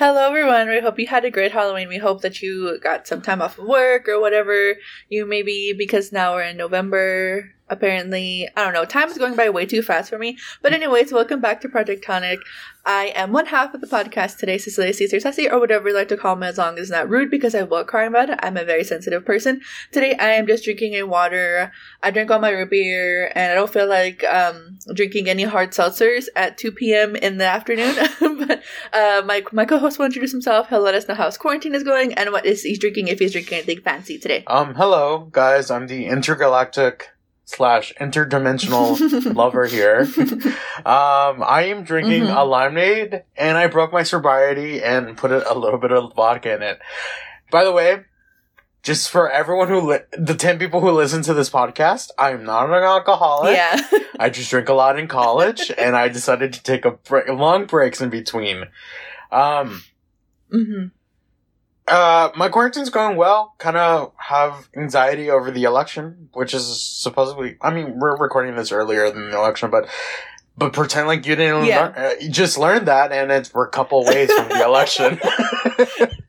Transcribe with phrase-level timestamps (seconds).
[0.00, 0.70] Hello, everyone.
[0.70, 1.86] We hope you had a great Halloween.
[1.86, 4.76] We hope that you got some time off of work or whatever
[5.10, 7.52] you may be, because now we're in November.
[7.70, 8.84] Apparently, I don't know.
[8.84, 10.36] Time is going by way too fast for me.
[10.60, 12.40] But, anyways, welcome back to Project Tonic.
[12.84, 16.08] I am one half of the podcast today, Cecilia Caesar Sassy, or whatever you like
[16.08, 18.40] to call me, as long as it's not rude, because I will cry about it.
[18.42, 19.60] I'm a very sensitive person.
[19.92, 21.70] Today, I am just drinking a water.
[22.02, 25.70] I drank all my root beer, and I don't feel like um, drinking any hard
[25.70, 27.14] seltzers at 2 p.m.
[27.16, 27.94] in the afternoon.
[28.46, 28.62] but
[28.92, 30.68] uh, my my co-host will introduce himself.
[30.68, 33.18] He'll let us know how his quarantine is going and what is he's drinking if
[33.18, 34.44] he's drinking anything fancy today.
[34.46, 37.10] Um, hello guys, I'm the intergalactic
[37.50, 40.08] slash interdimensional lover here.
[40.86, 42.36] Um, I am drinking Mhm.
[42.36, 46.62] a lemonade, and I broke my sobriety and put a, little bit of vodka in
[46.62, 46.78] it.
[47.50, 48.04] By the way,
[48.82, 52.66] just for everyone who li- the ten people who listen to this podcast, I'm not
[52.70, 53.56] an alcoholic.
[53.56, 53.80] yeah.
[54.18, 57.66] I just drink a lot in college, and I decided to take a break, long
[57.66, 58.64] breaks in between.
[59.32, 59.82] Um,
[60.50, 60.86] hmm
[61.90, 63.54] uh, my quarantine's going well.
[63.58, 67.56] Kind of have anxiety over the election, which is supposedly.
[67.60, 69.88] I mean, we're recording this earlier than the election, but
[70.56, 71.64] but pretend like you didn't.
[71.64, 71.80] Yeah.
[71.86, 75.18] learn, uh, you just learned that, and it's we're a couple ways from the election.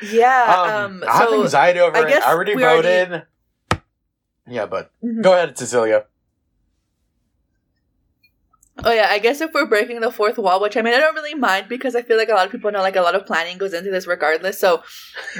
[0.00, 0.44] Yeah.
[0.86, 2.22] um, Um, I have so, anxiety over I it.
[2.22, 3.22] I already we already- voted.
[4.46, 5.22] Yeah, but Mhm.
[5.22, 6.04] go ahead, Cecilia.
[8.84, 11.14] Oh yeah, I guess if we're breaking the fourth wall, which I mean I don't
[11.14, 13.26] really mind because I feel like a lot of people know like a lot of
[13.26, 14.58] planning goes into this regardless.
[14.58, 14.82] So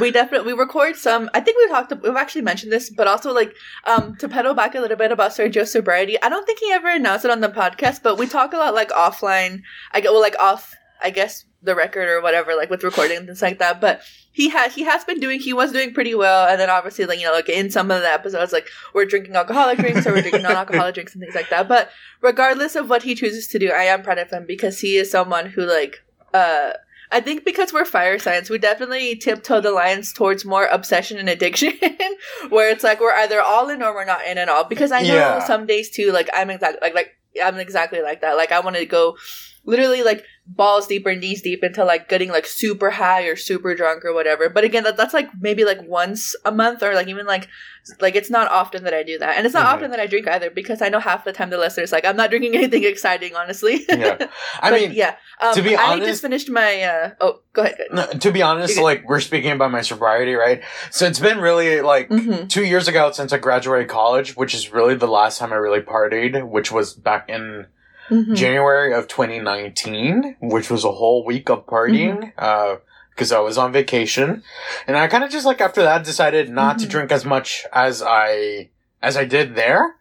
[0.00, 1.30] we definitely we record some.
[1.34, 1.92] I think we talked.
[2.02, 5.32] We've actually mentioned this, but also like um to pedal back a little bit about
[5.32, 6.20] Sergio's sobriety.
[6.22, 8.74] I don't think he ever announced it on the podcast, but we talk a lot
[8.74, 9.62] like offline.
[9.92, 10.74] I get well like off.
[11.00, 13.80] I guess the record or whatever, like with recording and things like that.
[13.80, 14.02] But
[14.38, 17.18] he had he has been doing he was doing pretty well, and then obviously like
[17.18, 20.22] you know like in some of the episodes like we're drinking alcoholic drinks or we're
[20.22, 21.66] drinking non-alcoholic drinks and things like that.
[21.68, 21.90] But
[22.22, 25.10] regardless of what he chooses to do, I am proud of him because he is
[25.10, 25.96] someone who like
[26.32, 26.70] uh
[27.10, 31.28] I think because we're fire signs, we definitely tiptoe the lines towards more obsession and
[31.28, 31.72] addiction,
[32.50, 34.64] where it's like we're either all in or we're not in at all.
[34.64, 35.38] Because I know Yeah.
[35.40, 37.10] some days too, like I'm exactly like like
[37.42, 38.36] I'm exactly like that.
[38.36, 39.16] Like I want to go
[39.68, 43.74] literally like balls deep or knees deep into like getting like super high or super
[43.74, 44.48] drunk or whatever.
[44.48, 47.48] But again, that, that's like maybe like once a month or like even like
[48.00, 49.72] like it's not often that I do that, and it's not Mhm.
[49.74, 52.16] often that I drink either because I know half the time the listeners like I'm
[52.16, 53.84] not drinking anything exciting, honestly.
[53.88, 54.16] Yeah.
[54.62, 55.16] I But mean, yeah.
[55.40, 56.82] Um, to be I honest- just finished my.
[56.82, 57.76] uh Oh, go ahead.
[57.92, 60.62] no, to be honest, like we're speaking about my sobriety, right?
[60.90, 62.46] So it's been really like Mm-hmm.
[62.46, 65.80] two years ago since I graduated college, which is really the last time I really
[65.80, 67.66] partied, which was back in
[68.10, 68.34] Mm-hmm.
[68.34, 72.76] January of 2019, which was a whole week of partying, uh,
[73.10, 74.42] because I was on vacation.
[74.86, 76.90] And I kind of just like after that decided not to Mhm.
[76.90, 78.70] drink as much as I,
[79.02, 79.94] as I did there.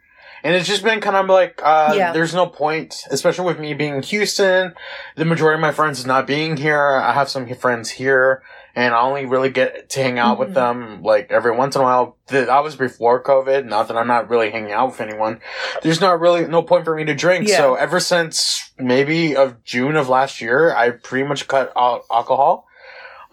[0.43, 2.11] And it's just been kind of like, uh, Yeah.
[2.13, 4.73] there's no point, especially with me being in Houston,
[5.15, 6.95] the majority of my friends not being here.
[6.95, 8.43] I have some friends here
[8.77, 10.39] and I only really get to hang out Mhm.
[10.39, 12.15] with them like every once in a while.
[12.27, 13.65] Th- That was before COVID.
[13.65, 15.41] Not that I'm not really hanging out with anyone.
[15.81, 17.47] There's not really no point for me to drink.
[17.47, 17.57] Yeah.
[17.57, 22.67] So ever since maybe of June of last year, I pretty much cut out alcohol.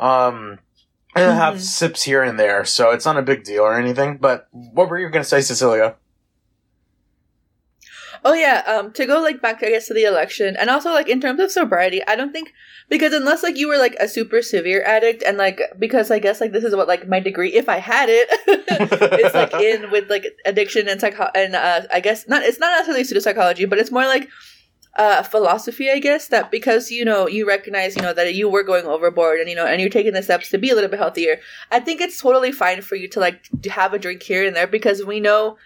[0.01, 0.61] Um,
[1.15, 1.61] and I have Mhm.
[1.61, 4.17] sips here and there, so it's not a big deal or anything.
[4.17, 5.97] But what were you gonna say, Cecilia?
[8.27, 11.11] Oh yeah, um, to go like back, I guess, to the election, and also like
[11.11, 12.55] in terms of sobriety, I don't think
[12.89, 16.41] because unless like you were like a super severe addict, and like because I guess
[16.41, 20.09] like this is what like my degree, if I had it, it's like in with
[20.09, 22.43] like addiction and psycho and uh, I guess not.
[22.43, 24.31] It's not necessarily pseudopsychology, but it's more like
[24.97, 26.29] uh philosophy, I guess.
[26.29, 29.57] That because you know you recognize you know that you were going overboard, and you
[29.57, 31.41] know, and you're taking the steps to be a little bit healthier.
[31.71, 34.67] I think it's totally fine for you to like have a drink here and there
[34.67, 35.59] because we know.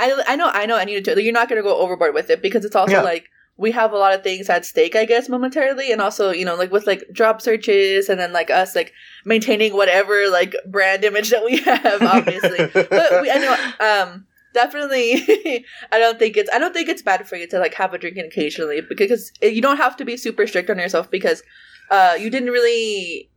[0.00, 2.30] I, I know I know I need to you're not going to go overboard with
[2.30, 3.02] it because it's also Yeah.
[3.02, 6.44] like we have a lot of things at stake I guess momentarily and also you
[6.44, 8.92] know like with like job searches and then like us like
[9.24, 15.64] maintaining whatever like brand image that we have obviously but we, I know um definitely
[15.92, 17.98] I don't think it's I don't think it's bad for you to like have a
[17.98, 21.42] drink occasionally because you don't have to be super strict on yourself because
[21.90, 23.30] uh you didn't really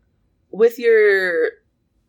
[0.50, 1.50] with your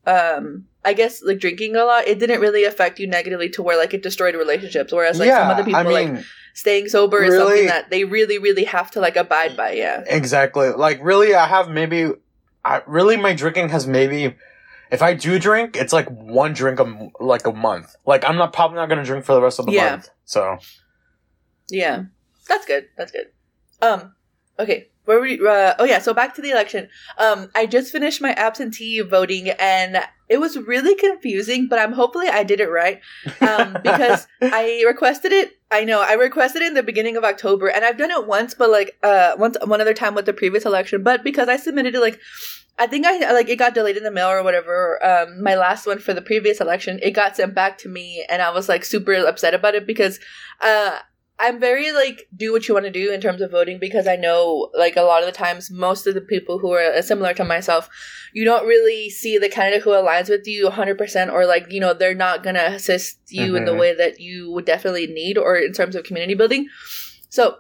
[0.06, 3.76] um I guess like drinking a lot, it didn't really affect you negatively to where
[3.76, 4.92] like it destroyed relationships.
[4.92, 8.38] Whereas like some other people I mean, like staying sober is something that they really,
[8.38, 9.72] really have to like abide by.
[9.72, 10.04] Yeah.
[10.06, 10.70] exactly.
[10.70, 12.12] Like, really, I have maybe,
[12.64, 14.34] I really, my drinking has maybe,
[14.90, 17.94] if I do drink, it's like one drink a like a month.
[18.06, 19.90] Like, I'm not probably not gonna drink for the rest of the Yeah.
[19.90, 20.10] month.
[20.24, 20.58] So,
[21.68, 22.04] Yeah.
[22.48, 22.88] That's good.
[22.96, 23.26] That's good.
[23.82, 24.14] Um,
[24.58, 24.88] okay.
[25.08, 25.40] Where we?
[25.40, 26.00] Uh, oh yeah.
[26.00, 26.90] So back to the election.
[27.16, 31.66] Um, I just finished my absentee voting, and it was really confusing.
[31.66, 33.00] But I'm hopefully I did it right,
[33.40, 35.52] um, because I requested it.
[35.70, 38.52] I know I requested it in the beginning of October, and I've done it once,
[38.52, 41.02] but like uh, once one other time with the previous election.
[41.02, 42.20] But because I submitted it like
[42.78, 45.02] I think I like it got delayed in the mail or whatever.
[45.02, 48.42] Um, my last one for the previous election, it got sent back to me, and
[48.42, 50.20] I was like super upset about it because
[50.60, 50.98] uh,
[51.40, 54.16] I'm very like do what you want to do in terms of voting because I
[54.16, 57.44] know like a lot of the times most of the people who are similar to
[57.44, 57.88] myself,
[58.32, 61.94] you don't really see the candidate who aligns with you 100% or like you know
[61.94, 63.56] they're not gonna assist you mm-hmm.
[63.56, 63.80] in the mm-hmm.
[63.80, 66.68] way that you would definitely need or in terms of community building.
[67.28, 67.58] So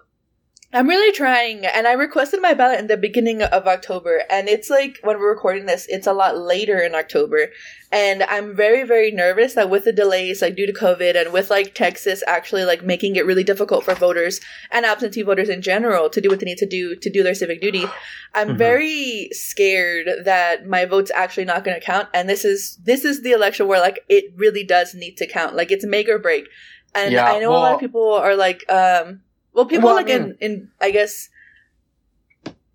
[0.70, 4.68] I'm really trying, and I requested my ballot in the beginning of October, and it's
[4.68, 7.52] like when we're recording this, it's a lot later in October,
[7.90, 11.48] and I'm very, very nervous that with the delays, like due to COVID, and with
[11.48, 16.10] like Texas actually like making it really difficult for voters and absentee voters in general
[16.10, 17.86] to do what they need to do to do their civic duty,
[18.34, 18.58] I'm mm-hmm.
[18.58, 23.22] very scared that my vote's actually not going to count, and this is this is
[23.22, 26.46] the election where like it really does need to count, like it's make or break,
[26.94, 29.22] and yeah, I know well, a lot of people are like, um
[29.58, 31.30] well, people well, like I mean, in in I guess,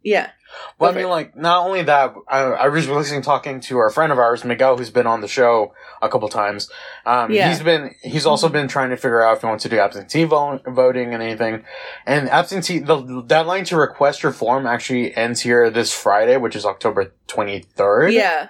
[0.03, 0.31] yeah.
[0.77, 4.12] Well, I mean, like not only that, I, I was listening talking to our friend
[4.12, 6.69] of ours, Miguel, who's been on the show a couple times.
[7.06, 7.47] Um, yeah.
[7.47, 10.25] he's been he's also been trying to figure out if he wants to do absentee
[10.25, 11.63] vo- voting and anything.
[12.06, 16.65] And absentee the deadline to request your form actually ends here this Friday, which is
[16.65, 18.12] October twenty third.
[18.12, 18.50] Yeah.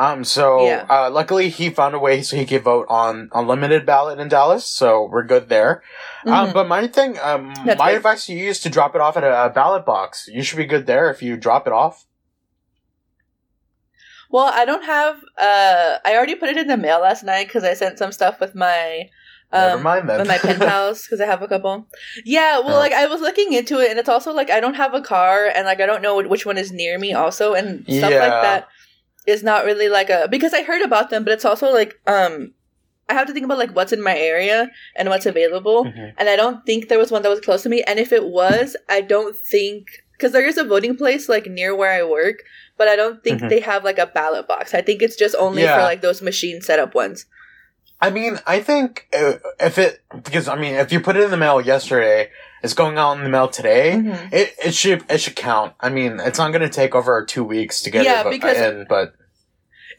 [0.00, 0.86] Um, so, yeah.
[0.88, 4.28] uh, luckily he found a way so he could vote on a limited ballot in
[4.28, 4.64] Dallas.
[4.64, 5.82] So we're good there.
[6.24, 6.46] Um, mm-hmm.
[6.48, 7.98] Um, but my thing, um, That's my good.
[7.98, 10.26] advice to you is to drop it off at a, a ballot box.
[10.32, 12.06] You should be good there if you drop it off.
[14.30, 17.64] Well, I don't have, uh, I already put it in the mail last night because
[17.64, 19.10] I sent some stuff with my,
[19.52, 20.18] um, Never mind then.
[20.20, 21.86] with my pen pals because I have a couple.
[22.24, 22.78] Yeah, well, oh.
[22.78, 25.46] like I was looking into it, and it's also like I don't have a car,
[25.46, 28.20] and like I don't know which one is near me, also, and stuff yeah.
[28.20, 28.68] like that
[29.30, 32.52] is not really like a because I heard about them, but it's also like um
[33.08, 36.10] I have to think about like what's in my area and what's available, mm-hmm.
[36.16, 37.82] and I don't think there was one that was close to me.
[37.82, 41.74] And if it was, I don't think because there is a voting place like near
[41.74, 42.42] where I work,
[42.76, 43.48] but I don't think mm-hmm.
[43.48, 44.74] they have like a ballot box.
[44.74, 45.76] I think it's just only yeah.
[45.76, 47.26] for like those machine setup ones.
[48.02, 51.30] I mean, I think uh, if it because I mean, if you put it in
[51.30, 52.30] the mail yesterday,
[52.62, 53.92] it's going out in the mail today.
[53.96, 54.34] Mm-hmm.
[54.34, 55.74] It it should it should count.
[55.80, 58.56] I mean, it's not going to take over two weeks to get yeah, it because
[58.56, 59.14] in, but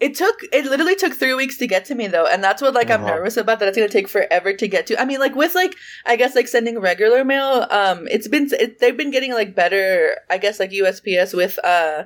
[0.01, 2.73] it took it literally took three weeks to get to me though, and that's what
[2.73, 3.05] like uh-huh.
[3.05, 4.99] I'm nervous about that it's gonna take forever to get to.
[4.99, 5.75] I mean, like with like
[6.07, 10.17] I guess like sending regular mail, um, it's been it, they've been getting like better.
[10.27, 12.05] I guess like USPS with uh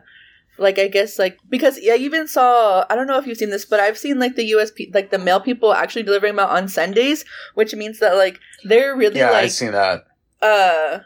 [0.58, 3.64] like I guess like because I even saw I don't know if you've seen this,
[3.64, 7.24] but I've seen like the USP like the mail people actually delivering mail on Sundays,
[7.54, 10.04] which means that like they're really yeah, like I've seen that.
[10.42, 11.00] Uh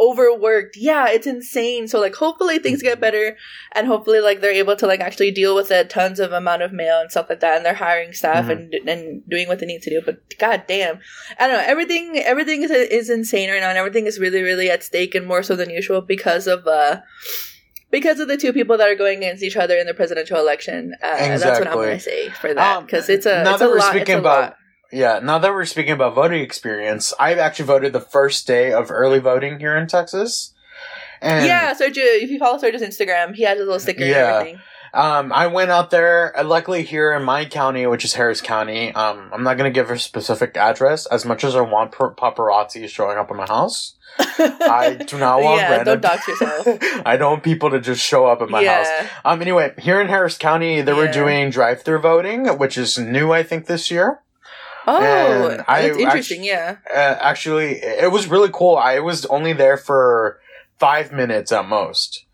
[0.00, 0.76] overworked.
[0.76, 1.88] Yeah, it's insane.
[1.88, 3.36] So like hopefully things get better
[3.72, 6.72] and hopefully like they're able to like actually deal with a tons of amount of
[6.72, 8.72] mail and stuff like that and they're hiring staff mm-hmm.
[8.72, 10.00] and and doing what they need to do.
[10.04, 11.00] But god damn.
[11.38, 11.64] I don't know.
[11.66, 15.26] Everything everything is is insane right now and everything is really really at stake and
[15.26, 17.00] more so than usual because of uh
[17.90, 20.94] because of the two people that are going against each other in the presidential election.
[21.02, 21.38] Uh, exactly.
[21.38, 23.66] That's what I'm going to say for that because um, it's a now it's that
[23.66, 24.56] a we're lot, speaking about
[24.92, 28.90] yeah now that we're speaking about voting experience, I've actually voted the first day of
[28.90, 30.54] early voting here in Texas.
[31.20, 34.16] And yeah, Sergio, if you follow Sergio's Instagram, he has a little sticker yeah.
[34.16, 34.60] and everything.
[34.94, 38.92] Um, I went out there, uh, luckily here in my county, which is Harris County.
[38.94, 42.88] Um, I'm not going to give a specific address as much as I want paparazzi
[42.88, 43.94] showing up at my house.
[44.18, 46.00] I do not want yeah, random.
[46.00, 46.66] Don't dox yourself.
[47.06, 49.02] I don't want people to just show up at my yeah.
[49.02, 49.10] house.
[49.24, 49.42] Um.
[49.42, 50.98] Anyway, here in Harris County, they yeah.
[50.98, 54.20] were doing drive-through voting, which is new, I think, this year.
[54.88, 56.44] Oh, and that's interesting.
[56.44, 56.76] yeah.
[56.90, 58.76] Uh, actually, it was really cool.
[58.76, 60.40] I was only there for
[60.78, 62.24] five minutes at most.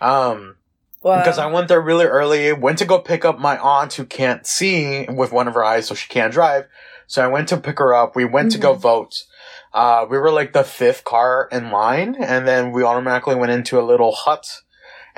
[0.00, 0.56] Um.
[1.00, 1.18] Wow.
[1.18, 4.44] Because I went there really early, went to go pick up my aunt who can't
[4.44, 6.66] see with one of her eyes, so she can't drive.
[7.06, 8.16] So I went to pick her up.
[8.16, 8.56] We went mm-hmm.
[8.56, 8.80] to go mm-hmm.
[8.80, 9.24] vote.
[9.72, 13.78] Uh, we were like the fifth car in line, and then we automatically went into
[13.78, 14.62] a little hut,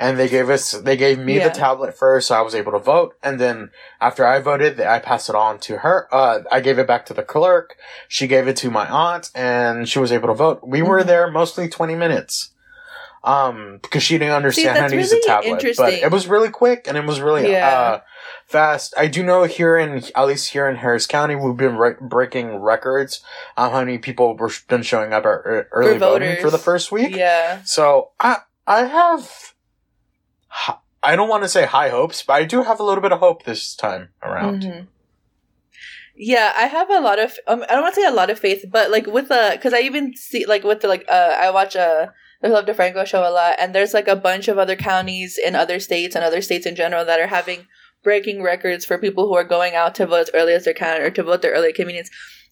[0.01, 1.47] and they gave us, they gave me yeah.
[1.47, 4.99] the tablet first, so I was able to vote, and then after I voted, I
[4.99, 6.13] passed it on to her.
[6.13, 7.77] Uh, I gave it back to the clerk.
[8.09, 10.59] She gave it to my aunt, and she was able to vote.
[10.61, 10.89] We mm-hmm.
[10.89, 12.51] were there mostly twenty minutes
[13.23, 15.75] um, because she didn't understand See, how to really use a tablet.
[15.77, 17.67] But it was really quick and it was really yeah.
[17.67, 18.01] uh,
[18.45, 18.93] fast.
[18.97, 22.55] I do know here in at least here in Harris County, we've been re- breaking
[22.55, 23.21] records
[23.57, 26.91] on how many people were been showing up at early for voting for the first
[26.91, 27.15] week.
[27.15, 27.61] Yeah.
[27.63, 29.53] So I I have.
[31.03, 33.19] I don't want to say high hopes, but I do have a little bit of
[33.19, 34.63] hope this time around.
[34.63, 34.85] Mm-hmm.
[36.15, 37.33] Yeah, I have a lot of.
[37.47, 39.73] Um, I don't want to say a lot of faith, but like with the, because
[39.73, 43.27] I even see like with the like, uh, I watch a the Philip DeFranco show
[43.27, 46.41] a lot, and there's like a bunch of other counties in other states and other
[46.41, 47.67] states in general that are having
[48.03, 51.01] breaking records for people who are going out to vote as early as they can
[51.01, 52.09] or to vote their early convenience.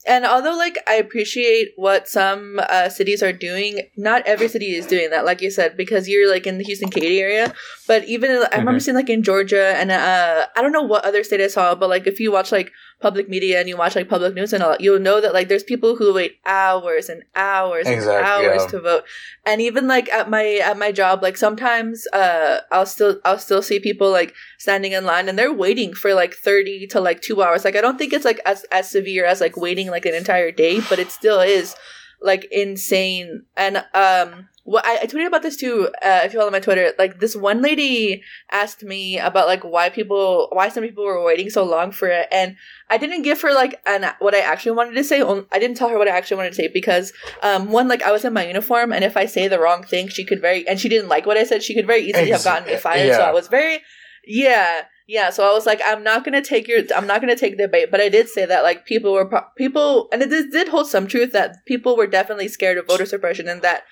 [0.07, 4.85] And although, like, I appreciate what some uh, cities are doing, not every city is
[4.85, 7.53] doing that, like you said, because you're like in the Houston Katy area.
[7.85, 8.81] But even I remember Mhm.
[8.81, 11.89] seeing like in Georgia, and uh, I don't know what other state I saw, but
[11.89, 14.75] like if you watch like public media and you watch like public news and all,
[14.79, 18.67] you'll know that like there's people who wait hours and hours Exactly, and hours yeah.
[18.71, 19.03] to vote.
[19.45, 23.61] And even like at my at my job, like sometimes uh, I'll still I'll still
[23.61, 27.41] see people like standing in line and they're waiting for like 30 to like two
[27.41, 30.13] hours like i don't think it's like as, as severe as like waiting like an
[30.13, 31.75] entire day but it still is
[32.21, 36.51] like insane and um what I, I tweeted about this too uh, if you follow
[36.51, 38.21] my twitter like this one lady
[38.51, 42.27] asked me about like why people why some people were waiting so long for it
[42.31, 42.55] and
[42.87, 45.89] i didn't give her like an what i actually wanted to say i didn't tell
[45.89, 47.11] her what i actually wanted to say because
[47.41, 50.07] um one like i was in my uniform and if i say the wrong thing
[50.07, 52.43] she could very and she didn't like what i said she could very easily have
[52.43, 53.79] gotten me fired so i was very
[54.25, 55.31] yeah, yeah.
[55.31, 57.89] So I was like, I'm not gonna take your, I'm not gonna take the bait.
[57.89, 60.87] But I did say that like people were pro- people, and it did, did hold
[60.87, 63.83] some truth that people were definitely scared of voter suppression, and that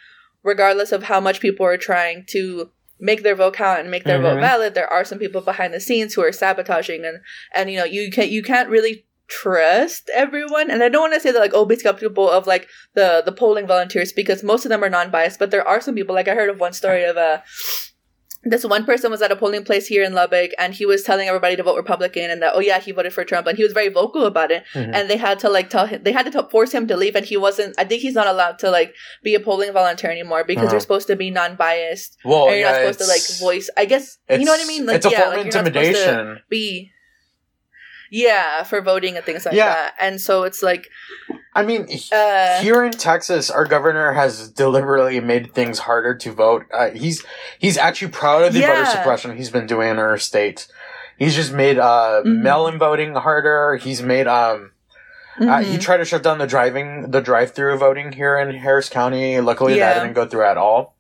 [0.48, 4.20] regardless of how much people are trying to make their vote count and make their
[4.20, 4.48] vote Mhm.
[4.50, 7.18] valid, there are some people behind the scenes who are sabotaging, and
[7.54, 11.20] and you know you can you can't really trust everyone and i don't want to
[11.20, 14.70] say that like oh be skeptical of like the the polling volunteers because most of
[14.70, 17.18] them are non-biased but there are some people like i heard of one story of
[17.18, 17.44] a
[18.44, 21.28] this one person was at a polling place here in Lubbock and he was telling
[21.28, 23.74] everybody to vote Republican and that, oh yeah, he voted for Trump and he was
[23.74, 24.64] very vocal about it.
[24.74, 24.92] Mhm.
[24.94, 27.16] And they had to like tell him, they had to t- force him to leave
[27.16, 30.44] and he wasn't, I think he's not allowed to like be a polling volunteer anymore
[30.46, 30.74] because Uh-huh.
[30.76, 34.18] you're supposed to be non-biased Well, you're yeah, not supposed to like voice, I guess,
[34.30, 34.86] you know what I mean?
[34.86, 36.40] Like, it's a yeah, form like, of you're not supposed to intimidation.
[36.50, 36.92] be,
[38.10, 39.74] yeah, for voting and things like Yeah.
[39.74, 39.94] that.
[40.00, 40.90] And so it's like,
[41.54, 46.66] I mean, uh, here in Texas, our governor has deliberately made things harder to vote.
[46.72, 47.26] Uh, he's
[47.58, 50.68] he's actually proud of the voter suppression he's been doing in our state.
[51.18, 52.42] He's just made uh, Mhm.
[52.44, 53.78] mail-in voting harder.
[53.78, 54.72] He's made um,
[55.42, 55.82] uh, he mhm.
[55.82, 59.40] tried to shut down the driving the drive-through voting here in Harris County.
[59.40, 59.94] Luckily, Yeah.
[59.94, 60.96] that didn't go through at all.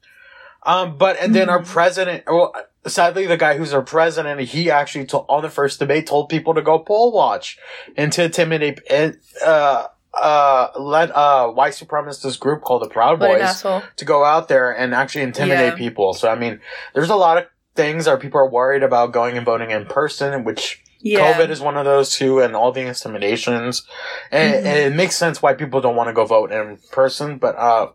[0.63, 1.67] Um, but and then our Mhm.
[1.67, 2.53] president, well,
[2.85, 6.53] sadly, the guy who's our president, he actually to- on the first debate told people
[6.53, 7.57] to go poll watch
[7.95, 13.61] and to intimidate and uh uh led uh white supremacist group called the Proud Boys
[13.97, 15.75] to go out there and actually intimidate Yeah.
[15.75, 16.13] people.
[16.13, 16.59] So I mean,
[16.93, 20.43] there's a lot of things that people are worried about going and voting in person,
[20.43, 21.19] which Yeah.
[21.37, 23.83] COVID is one of those too, and all the intimidations.
[24.31, 24.57] And, Mhm.
[24.65, 27.87] and it makes sense why people don't want to go vote in person, but uh,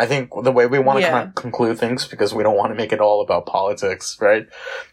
[0.00, 1.10] I think the way we want to Yeah.
[1.10, 4.46] kind of conclude things, because we don't want to make it all about politics, right?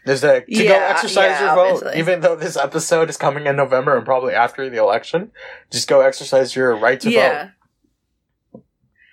[0.04, 2.00] Is that to go exercise yeah, your vote, obviously.
[2.00, 5.30] even though this episode is coming in November and probably after the election,
[5.70, 7.50] just go exercise your right to vote.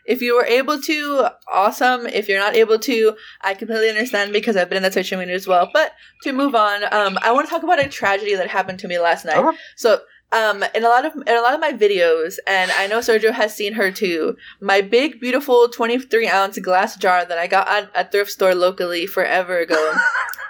[0.05, 2.07] If you were able to, awesome.
[2.07, 5.47] If you're not able to, I completely understand because I've been in that situation as
[5.47, 5.69] well.
[5.73, 8.89] But to move on, um, I want to talk about a tragedy that happened to
[8.89, 9.37] me last night.
[9.37, 9.57] Okay.
[9.77, 10.01] So,
[10.33, 13.31] um, in a lot of in a lot of my videos, and I know Sergio
[13.31, 14.35] has seen her too.
[14.59, 19.05] My big, beautiful 23 ounce glass jar that I got at a thrift store locally
[19.05, 19.93] forever ago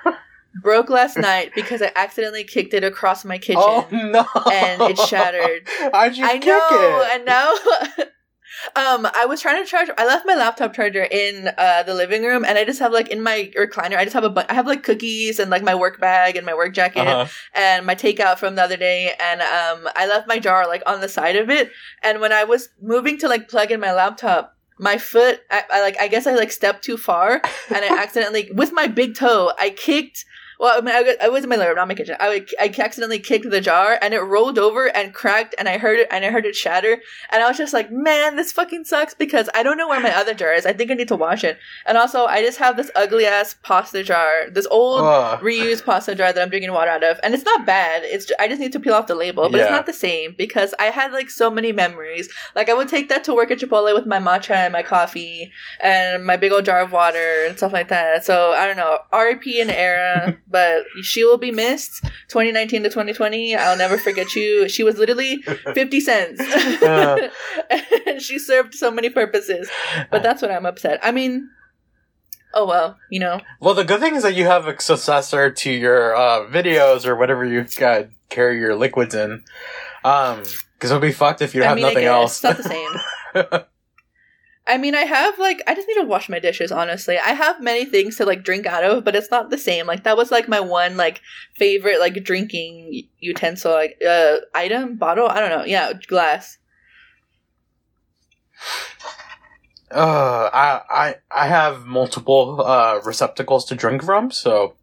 [0.62, 3.62] broke last night because I accidentally kicked it across my kitchen.
[3.64, 4.26] Oh no!
[4.52, 5.68] and it shattered.
[5.92, 7.12] How'd you I kick know, it?
[7.16, 7.54] and now,
[8.76, 9.90] um, I was trying to charge.
[9.98, 13.10] I left my laptop charger in uh the living room, and I just have like
[13.10, 13.98] in my recliner.
[13.98, 16.46] I just have a bu- I have like cookies and like my work bag and
[16.46, 17.28] my work jacket Uh-huh.
[17.54, 21.02] and my takeout from the other day, and um, I left my jar like on
[21.02, 21.72] the side of it.
[22.02, 24.52] And when I was moving to like plug in my laptop.
[24.80, 27.34] My foot, I, I like, I guess I like stepped too far,
[27.70, 30.26] and I accidentally, with my big toe, I kicked
[30.60, 32.16] well, I mean, I, I was in my living room, not my kitchen.
[32.20, 35.78] I, would- I accidentally kicked the jar, and it rolled over and cracked, and I
[35.78, 38.86] heard it, and I heard it shatter, and I was just like, man, this fucking
[38.86, 40.66] sucks because I don't know where my other jar is.
[40.66, 43.56] I think I need to wash it, and also I just have this ugly ass
[43.64, 45.02] pasta jar, this old
[45.42, 48.04] reused pasta jar that I'm drinking water out of, and it's not bad.
[48.04, 50.36] It's ju- I just need to peel off the label, but it's not the same
[50.38, 52.30] because I had like so many memories.
[52.56, 55.52] Like I would take that to work at Chipotle with my matcha and my coffee
[55.82, 58.24] and my big old jar of water and stuff like that.
[58.26, 62.04] So I don't know, RIP and era, but she will be missed.
[62.30, 64.70] 2019 to 2020, I'll never forget you.
[64.70, 65.42] She was literally
[65.74, 66.40] 50 cents.
[66.40, 67.30] Uh.
[68.08, 69.70] and she served so many purposes.
[70.12, 71.00] But that's what I'm upset.
[71.02, 71.50] I mean,
[72.54, 73.42] oh well, you know.
[73.60, 77.16] Well, the good thing is that you have a successor to your uh, videos or
[77.16, 79.44] whatever you've got carry your liquids in.
[80.06, 80.44] Um,
[80.78, 82.36] because it'll be fucked if you I have mean, nothing else.
[82.36, 83.64] It's not the same.
[84.66, 86.72] I mean, I have like I just need to wash my dishes.
[86.72, 89.88] Honestly, I have many things to like drink out of, but it's not the same.
[89.88, 91.20] Like that was like my one like
[91.56, 95.28] favorite like drinking utensil like uh item bottle.
[95.28, 95.66] I don't know.
[95.66, 96.58] Yeah, glass.
[99.92, 104.74] Uh, I I I have multiple uh receptacles to drink from, so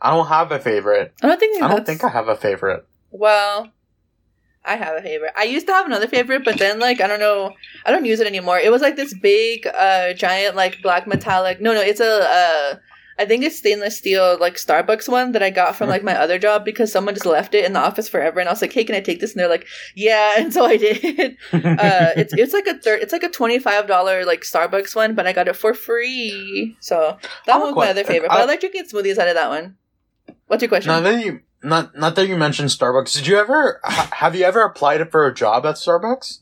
[0.00, 1.12] I don't have a favorite.
[1.20, 2.86] I don't think I don't that's- think I have a favorite.
[3.10, 3.72] Well,
[4.64, 5.32] I have a favorite.
[5.36, 7.54] I used to have another favorite, but then like I don't know,
[7.86, 8.58] I don't use it anymore.
[8.58, 11.60] It was like this big, uh, giant like black metallic.
[11.60, 12.28] No, no, it's a.
[12.30, 12.74] Uh,
[13.18, 16.38] I think it's stainless steel like Starbucks one that I got from like my other
[16.38, 18.84] job because someone just left it in the office forever, and I was like, "Hey,
[18.84, 21.36] can I take this?" And they're like, "Yeah," and so I did.
[21.52, 23.02] uh, it's it's like a third.
[23.02, 26.76] It's like a twenty five dollar like Starbucks one, but I got it for free.
[26.80, 28.28] So that I'm one was my other favorite.
[28.28, 29.76] But I- I like drinking smoothies out of that one.
[30.46, 30.88] What's your question?
[30.90, 34.44] now that you not not that you mentioned Starbucks, did you ever ha- have you
[34.44, 36.40] ever applied for a job at Starbucks?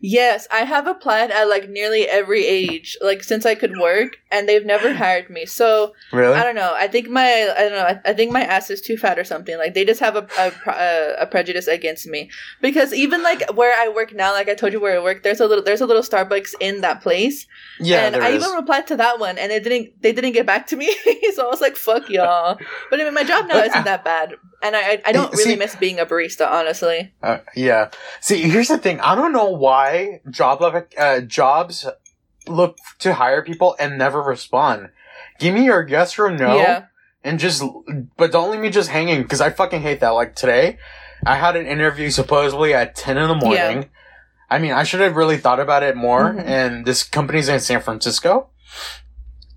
[0.00, 4.48] Yes, I have applied at like nearly every age, like since I could work, and
[4.48, 5.44] they've never hired me.
[5.46, 6.34] So Really?
[6.34, 6.72] I don't know.
[6.76, 7.84] I think my I don't know.
[7.84, 9.58] I, I think my ass is too fat or something.
[9.58, 13.74] Like they just have a a, a a prejudice against me because even like where
[13.78, 15.86] I work now, like I told you where I work, there's a little there's a
[15.86, 17.46] little Starbucks in that place,
[17.80, 18.42] yeah, and I is.
[18.42, 20.94] even replied to that one, and they didn't they didn't get back to me.
[21.34, 22.58] so I was like, fuck y'all.
[22.90, 25.56] But I mean, my job now isn't that bad, and I I, don't See- really
[25.56, 27.12] miss being a barista, honestly.
[27.22, 27.90] Uh, yeah.
[28.20, 29.00] See, here's the thing.
[29.00, 30.62] I don't know why job
[30.98, 31.86] uh, jobs
[32.46, 34.88] look to hire people and never respond.
[35.38, 36.86] Give me your yes or no, Yeah.
[37.22, 37.62] and just,
[38.16, 40.10] but don't leave me just hanging because I fucking hate that.
[40.10, 40.78] Like today,
[41.26, 43.90] I had an interview supposedly at ten in the morning.
[44.50, 46.32] I mean, I should have really thought about it more.
[46.32, 46.44] Mhm.
[46.46, 48.48] And this company's in San Francisco.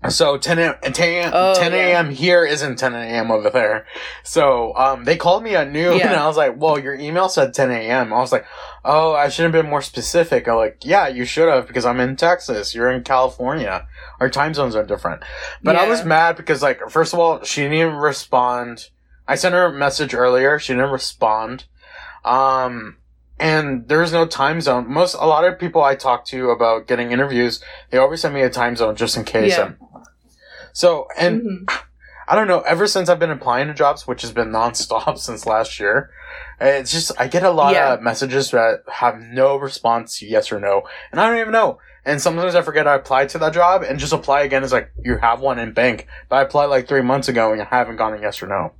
[0.08, 0.74] So 10 a.m.
[0.82, 1.30] 10 a.m.
[1.32, 2.10] Oh, 10 yeah.
[2.10, 3.30] here isn't 10 a.m.
[3.30, 3.86] over there.
[4.24, 6.08] So, um, they called me at noon Yeah.
[6.08, 8.12] and I was like, well, your email said 10 a.m.
[8.12, 8.44] I was like,
[8.84, 10.48] oh, I should have been more specific.
[10.48, 12.74] I'm like, yeah, you should have because I'm in Texas.
[12.74, 13.86] You're in California.
[14.18, 15.22] Our time zones are different.
[15.62, 18.88] But I was mad because like, first of all, she didn't even respond.
[19.28, 20.58] I sent her a message earlier.
[20.58, 21.64] She didn't respond.
[22.24, 22.96] Um,
[23.38, 24.92] and there's no time zone.
[24.92, 28.42] Most, a lot of people I talk to about getting interviews, they always send me
[28.42, 29.56] a time zone just in case.
[29.56, 29.72] Yeah.
[30.72, 31.82] So, and Mhm.
[32.28, 35.44] I don't know, ever since I've been applying to jobs, which has been nonstop since
[35.46, 36.10] last year,
[36.60, 37.94] it's just, I get a lot Yeah.
[37.94, 40.82] of messages that have no response, yes or no.
[41.10, 41.78] And I don't even know.
[42.04, 44.64] And sometimes I forget I applied to that job and just apply again.
[44.64, 46.06] It's like, you have one in bank.
[46.28, 48.72] But I applied like three months ago and I haven't gotten a yes or no.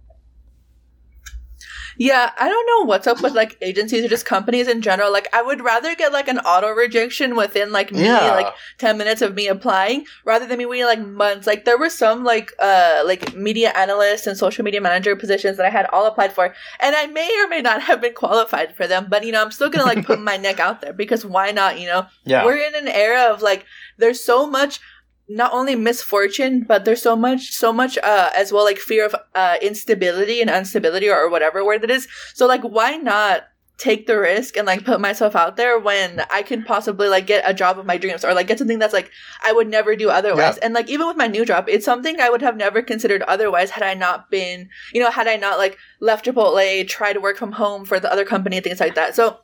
[1.98, 5.12] Yeah, I don't know what's up with like agencies or just companies in general.
[5.12, 8.32] Like, I would rather get like an auto rejection within like me, Yeah.
[8.34, 11.46] like ten minutes of me applying, rather than me waiting like months.
[11.46, 15.66] Like, there were some like uh like media analyst and social media manager positions that
[15.66, 18.86] I had all applied for, and I may or may not have been qualified for
[18.86, 19.06] them.
[19.08, 21.78] But you know, I'm still gonna like put my neck out there because why not?
[21.80, 22.44] You know, Yeah.
[22.44, 23.66] we're in an era of like
[23.98, 24.80] there's so much
[25.28, 29.14] not only misfortune but there's so much so much uh as well like fear of
[29.34, 32.08] uh instability and instability or, or whatever word it is.
[32.34, 33.44] So like why not
[33.78, 37.42] take the risk and like put myself out there when i can possibly like get
[37.44, 39.10] a job of my dreams or like get something that's like
[39.42, 40.56] i would never do otherwise.
[40.58, 43.70] And like even with my new job it's something i would have never considered otherwise
[43.70, 47.36] had i not been you know had i not like left chipotle try to work
[47.36, 49.16] from home for the other company and things like that.
[49.16, 49.38] So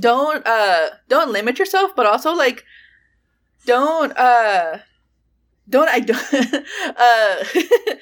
[0.00, 2.64] don't uh don't limit yourself but also like
[3.66, 4.78] don't uh
[5.68, 6.34] don't I don't
[6.96, 7.44] uh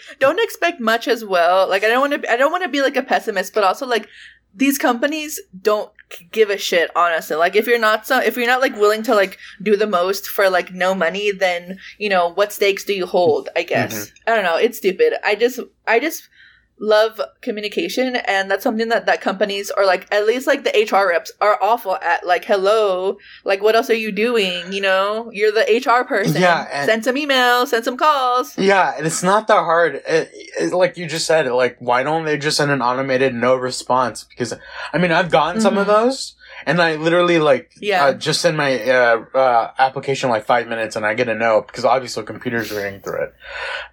[0.21, 1.69] don't expect much as well.
[1.69, 3.87] Like I don't want to I don't want to be like a pessimist, but also
[3.87, 4.09] like
[4.57, 5.91] these companies don't
[6.31, 7.37] give a shit honestly.
[7.37, 10.29] Like if you're not so if you're not like willing to like do the most
[10.29, 13.49] for like no money, then you know what stakes do you hold?
[13.57, 14.57] I guess I don't know.
[14.57, 15.15] It's stupid.
[15.25, 16.29] I just I just
[16.79, 21.09] love communication and that's something that that companies or like at least like the hr
[21.09, 25.53] reps are awful at like hello like what else are you doing you know you're
[25.53, 29.55] the hr person Yeah, send some emails send some calls Yeah, and it's not that
[29.65, 30.03] hard.
[30.07, 33.55] It, it, like you just said, like why don't they just send an automated no
[33.55, 34.25] response?
[34.25, 34.53] Because
[34.93, 35.91] I mean, I've gotten some of Mhm.
[35.91, 36.35] those,
[36.67, 38.05] and I literally like Yeah.
[38.07, 41.63] uh, just send my uh, uh, application like five minutes, and I get a no
[41.63, 43.35] because obviously the computer's reading through it.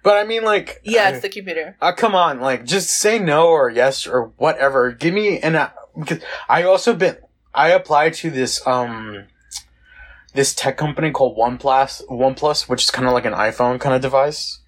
[0.02, 3.48] But I mean, like yeah it's the computer uh, come on, like just say no
[3.48, 4.92] or yes or whatever.
[4.92, 7.16] Give me an uh, because I also been
[7.54, 9.24] I applied to this um
[10.34, 14.00] this tech company called OnePlus OnePlus, which is kind of like an iPhone kind of
[14.00, 14.60] device.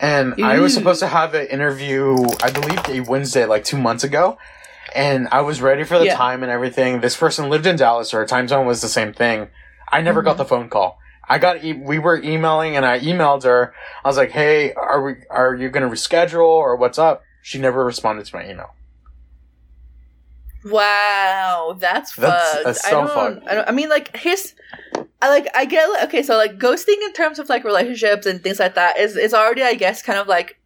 [0.00, 4.02] And I was supposed to have an interview, I believe, a Wednesday, like two months
[4.04, 4.36] ago.
[4.94, 6.16] And I was ready for the Yeah.
[6.16, 7.00] time and everything.
[7.00, 9.48] This person lived in Dallas, or our time zone was the same thing.
[9.90, 10.38] I never got Mhm.
[10.38, 10.98] the phone call.
[11.28, 13.74] I got e- we were emailing, and I emailed her.
[14.04, 17.58] I was like, "Hey, are we are you going to reschedule or what's up?" She
[17.58, 18.70] never responded to my email.
[20.64, 23.48] wow that's That's- fucked that's I, so don't, fucked.
[23.50, 24.54] I don't i mean like his
[25.20, 28.58] i like i get okay so like ghosting in terms of like relationships and things
[28.60, 30.58] like that is is already i guess kind of like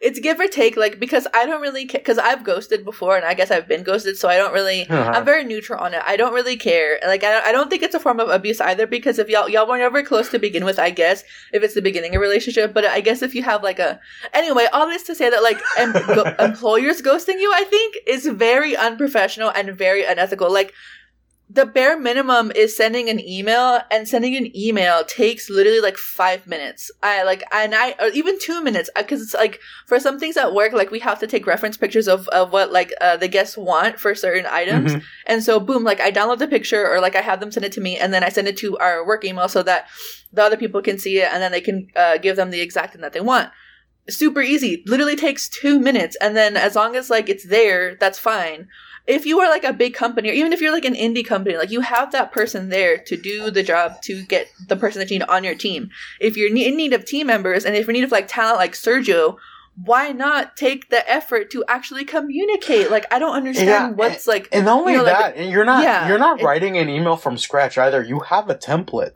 [0.00, 3.24] it's give or take like because i don't really care because i've ghosted before and
[3.26, 5.12] i guess i've been ghosted so i don't really Uh-huh.
[5.14, 6.02] i'm very neutral on it.
[6.06, 6.98] I don't really care.
[7.06, 9.66] Like I, I don't think it's a form of abuse either because if y'all y'all
[9.68, 12.72] were never close to begin with i guess if it's the beginning of a relationship
[12.72, 14.00] but i guess if you have like a
[14.32, 18.26] anyway all this to say that like em- go- employers ghosting you i think is
[18.26, 20.50] very unprofessional and very unethical.
[20.52, 20.72] Like
[21.52, 26.46] the bare minimum is sending an email and sending an email takes literally like five
[26.46, 26.92] minutes.
[27.02, 30.54] I like and i or even two minutes because it's like for some things at
[30.54, 33.56] work like we have to take reference pictures of, of what like uh, the guests
[33.56, 34.92] want for certain items.
[34.94, 35.02] Mhm.
[35.26, 37.72] and so boom like i download the picture or like i have them send it
[37.72, 39.88] to me and then i send it to our work email so that
[40.32, 42.92] the other people can see it and then they can uh, give them the exact
[42.92, 43.50] thing that they want.
[44.08, 44.82] Super easy.
[44.86, 48.68] Literally takes two minutes and then as long as like it's there that's fine
[49.16, 51.56] if you are like a big company or even if you're like an indie company
[51.56, 55.10] like you have that person there to do the job to get the person that
[55.10, 57.90] you need on your team if you're in need of team members and if you're
[57.90, 59.36] in need of like talent like sergio
[59.84, 64.48] why not take the effort to actually communicate like i don't understand Yeah, what's like
[64.52, 67.16] And only You know, like, that, you're not yeah, you're not it- writing an email
[67.16, 68.02] from scratch either.
[68.02, 69.12] You have a template.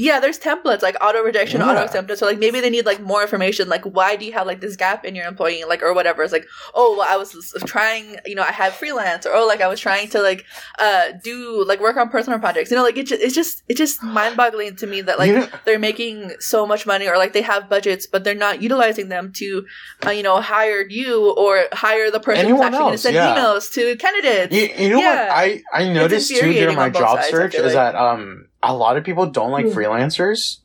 [0.00, 1.72] Yeah, there's templates like auto rejection, Yeah.
[1.72, 2.20] auto acceptance.
[2.20, 3.68] So like maybe they need like more information.
[3.68, 6.22] Like why do you have like this gap in your employee, like or whatever?
[6.22, 9.60] It's like oh, well, I was trying, you know, I had freelance, or oh, like
[9.60, 10.46] I was trying to like
[10.78, 12.70] uh do like work on personal projects.
[12.70, 15.64] You know, like it just, it's just it's just mind boggling to me that like
[15.66, 19.32] they're making so much money or like they have budgets, but they're not utilizing them
[19.34, 19.66] to,
[20.06, 23.14] uh, you know, hire you or hire the person who's Anyone actually going to send
[23.16, 23.36] yeah.
[23.36, 24.54] emails to candidates.
[24.54, 27.74] You, you know what I I noticed too during my job sides, search feel is
[27.74, 29.74] that um a lot of people don't like Mm.
[29.74, 30.58] freelancers,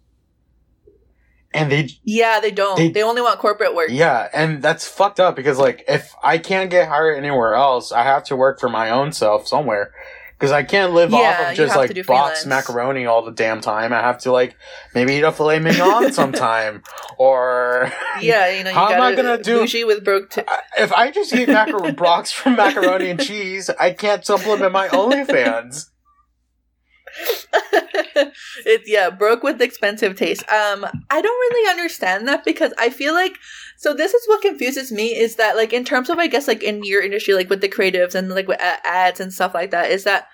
[1.54, 2.78] and they yeah, they don't.
[2.78, 3.88] They- They, only want corporate work.
[3.90, 8.04] yeah, and that's fucked up because like if I can't get hired anywhere else, I
[8.04, 9.92] have to work for my own self somewhere.
[10.38, 13.94] Because I can't live Yeah, off of just like box macaroni all the damn time.
[13.94, 14.58] I have to like
[14.94, 16.84] maybe eat a filet mignon sometime,
[17.18, 20.32] or Yeah, you know, you How am I gonna do- bougie with broke.
[20.32, 20.42] T-
[20.78, 25.90] if I just eat macar- blocks from macaroni and cheese, I can't supplement my OnlyFans.
[28.66, 30.44] it's yeah, broke with expensive taste.
[30.50, 33.38] Um, I don't really understand that because I feel like
[33.78, 36.64] so this is what confuses me is that like in terms of I guess like
[36.64, 39.92] in your industry like with the creatives and like with ads and stuff like that
[39.92, 40.28] is that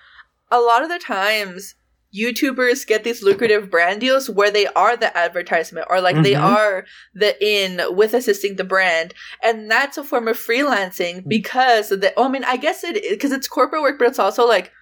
[0.50, 1.74] a lot of the times
[2.14, 6.42] YouTubers get these lucrative brand deals where they are the advertisement or like they Mhm.
[6.42, 12.12] are the in with assisting the brand and that's a form of freelancing because the
[12.16, 14.72] oh, I mean I guess it because it's corporate work but it's also like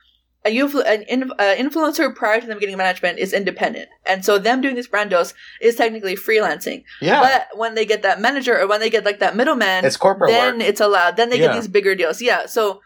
[0.44, 4.74] an in, uh, influencer prior to them getting management is independent, and so them doing
[4.74, 6.85] these brand deals is technically freelancing.
[7.00, 9.96] Yeah, But when they get that manager or when they get like that middleman, it's
[9.96, 10.66] corporate then work.
[10.68, 11.16] it's allowed.
[11.16, 11.48] Then they Yeah.
[11.48, 12.22] get these bigger deals.
[12.22, 12.46] Yeah.
[12.46, 12.81] So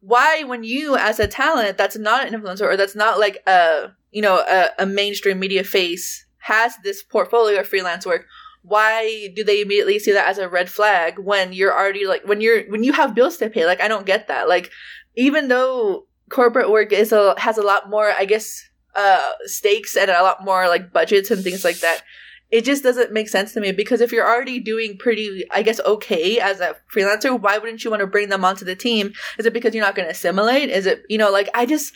[0.00, 3.92] why, when you as a talent that's not an influencer or that's not like a
[4.10, 8.26] you know a, a mainstream media face has this portfolio of freelance work?
[8.62, 12.40] Why do they immediately see that as a red flag when you're already like when
[12.40, 13.64] you're when you have bills to pay?
[13.66, 14.48] Like I don't get that.
[14.48, 14.70] Like
[15.16, 20.10] even though corporate work is a has a lot more, I guess, uh, stakes and
[20.10, 22.02] a lot more like budgets and things like that.
[22.50, 25.80] It just doesn't make sense to me because if you're already doing pretty, I guess,
[25.80, 29.12] okay as a freelancer, why wouldn't you want to bring them onto the team?
[29.38, 30.70] Is it because you're not going to assimilate?
[30.70, 31.94] Is it, you know, like I just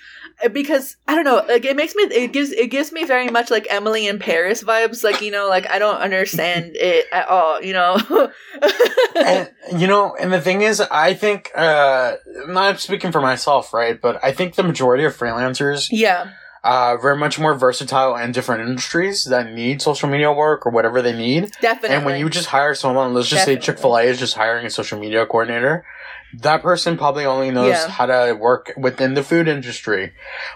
[0.52, 3.50] because I don't know, like it makes me, it gives, it gives me very much
[3.50, 5.02] like Emily in Paris vibes.
[5.02, 7.60] Like you know, like I don't understand it at all.
[7.62, 8.32] You know.
[9.16, 12.14] and you know, and the thing is, I think uh,
[12.44, 14.00] I'm not speaking for myself, right?
[14.00, 16.30] But I think the majority of freelancers yeah.
[16.64, 21.02] Uh, very much more versatile and different industries that need social media work or whatever
[21.02, 21.52] they need.
[21.60, 21.94] Definitely.
[21.96, 24.64] And when you just hire someone, let's just say Chick Fil A is just hiring
[24.66, 25.84] a social media coordinator.
[26.40, 27.88] That person probably only knows Yeah.
[27.90, 30.12] how to work within the food industry.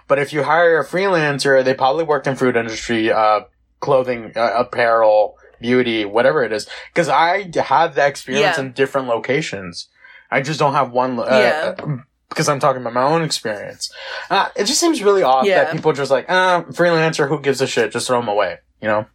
[0.08, 3.42] But if you hire a freelancer, they probably worked in food industry, uh,
[3.80, 6.66] clothing, uh, apparel, beauty, whatever it is.
[6.92, 8.64] Because I have that experience Yeah.
[8.64, 9.88] in different locations.
[10.30, 11.18] I just don't have one.
[11.20, 11.96] Uh, Yeah.
[12.28, 13.90] Because I'm talking about my own experience.
[14.30, 15.64] Uh, it just seems really odd Yeah.
[15.64, 17.92] that people just like, uh, freelancer, who gives a shit?
[17.92, 19.06] Just throw them away, you know?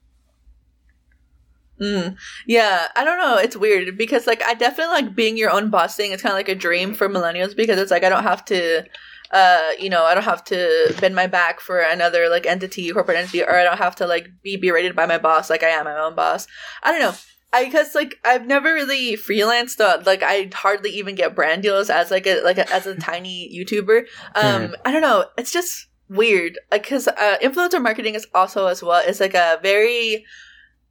[1.81, 2.15] Mm.
[2.47, 3.37] Yeah, I don't know.
[3.37, 6.11] It's weird because like I definitely like being your own boss thing.
[6.11, 8.83] It's kind of like a dream for millennials because it's like I don't have to,
[9.31, 13.17] uh, you know, I don't have to bend my back for another like entity, corporate
[13.17, 15.85] entity, or I don't have to like be berated by my boss like I am
[15.85, 16.47] my own boss.
[16.83, 17.15] I don't know.
[17.53, 19.79] I because like I've never really freelanced.
[19.79, 22.95] Uh, like I hardly even get brand deals as like a like a, as a
[23.09, 24.05] tiny YouTuber.
[24.35, 25.25] Um, I don't know.
[25.37, 29.01] It's just weird because uh, influencer marketing is also as well.
[29.05, 30.25] It's like a very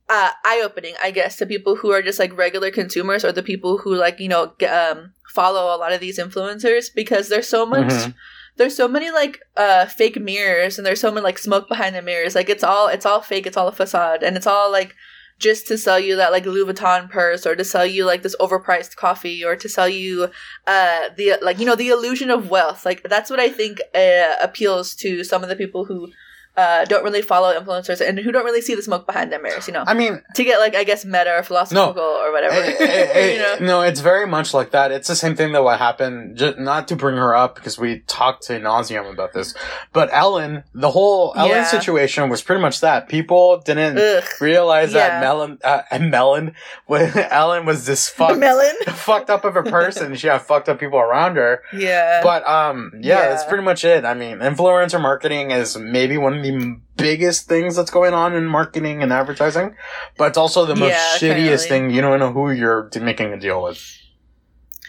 [0.08, 3.78] uh, eye-opening, I guess, to people who are just like regular consumers or the people
[3.78, 7.66] who like you know g- um, follow a lot of these influencers because there's so
[7.66, 7.88] much.
[7.88, 8.14] Mhm.
[8.56, 12.02] There's so many like uh fake mirrors and there's so many like smoke behind the
[12.02, 12.34] mirrors.
[12.34, 13.46] Like it's all it's all fake.
[13.46, 14.94] It's all a facade and it's all like
[15.42, 18.36] just to sell you that like Louis Vuitton purse or to sell you like this
[18.40, 20.28] overpriced coffee or to sell you
[20.66, 22.86] uh the like you know the illusion of wealth.
[22.86, 26.12] Like that's what I think uh, appeals to some of the people who
[26.56, 29.66] uh, don't really follow influencers and who don't really see the smoke behind their mirrors,
[29.66, 32.54] you know, I mean, to get like I guess meta or philosophical or whatever.
[32.56, 33.56] Eh, eh, you know?
[33.60, 34.92] No, it's very much like that.
[34.92, 36.36] It's the same thing that what happened.
[36.36, 39.54] Just not to bring her up because we talked to nauseum about this,
[39.94, 41.64] but Ellen, the whole Ellen Yeah.
[41.64, 43.08] situation was pretty much that.
[43.08, 44.24] People didn't Ugh.
[44.40, 45.08] realize Yeah.
[45.08, 46.54] that Melon, uh, and Melon,
[46.86, 48.74] when Ellen was this fucked, Melon.
[48.88, 50.14] fucked up of a person.
[50.16, 51.62] she had fucked up people around her.
[51.72, 52.20] Yeah.
[52.22, 53.28] But um, yeah, Yeah.
[53.30, 54.04] that's pretty much it.
[54.04, 58.46] I mean, influencer marketing is maybe one of the biggest things that's going on in
[58.46, 59.74] marketing and advertising,
[60.16, 61.90] but it's also the most Yeah, shittiest thing.
[61.90, 63.82] You don't know who you're making a deal with.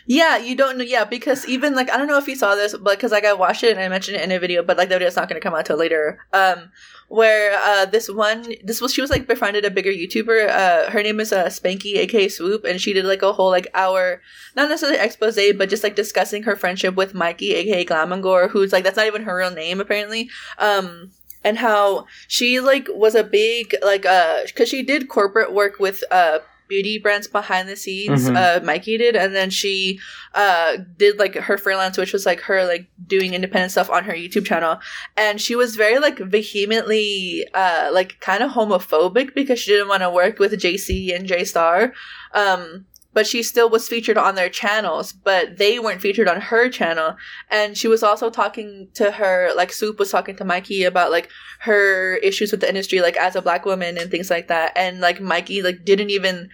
[0.06, 0.84] Yeah, you don't know.
[0.84, 3.34] Yeah, because even like I don't know if you saw this, but because like I
[3.34, 5.40] watched it and I mentioned it in a video, but like the video's not going
[5.40, 6.20] to come out till later.
[6.34, 6.72] Um,
[7.08, 10.50] where uh this one, this was she was like befriended a bigger YouTuber.
[10.50, 13.68] Uh, her name is uh Spanky, aka Swoop, and she did like a whole like
[13.74, 14.22] hour,
[14.58, 18.84] not necessarily expose, but just like discussing her friendship with Mykie, aka Glam&Gore, who's like
[18.84, 20.30] that's not even her real name apparently.
[20.58, 21.12] Um.
[21.44, 26.04] And how she like was a big like uh because she did corporate work with
[26.12, 28.36] uh beauty brands behind the scenes Mhm.
[28.38, 30.00] uh mykie did and then she
[30.34, 34.14] uh did like her freelance which was like her like doing independent stuff on her
[34.14, 34.80] youtube channel
[35.18, 40.02] and she was very like vehemently uh like kind of homophobic because she didn't want
[40.02, 41.94] to work with jc and j star
[42.34, 46.70] um but she still was featured on their channels but they weren't featured on her
[46.70, 47.16] channel.
[47.50, 51.30] And she was also talking to her like swoop was talking to mykie about like
[51.60, 54.74] her issues with the industry like as a black woman and things like that.
[54.76, 56.50] And like mykie like didn't even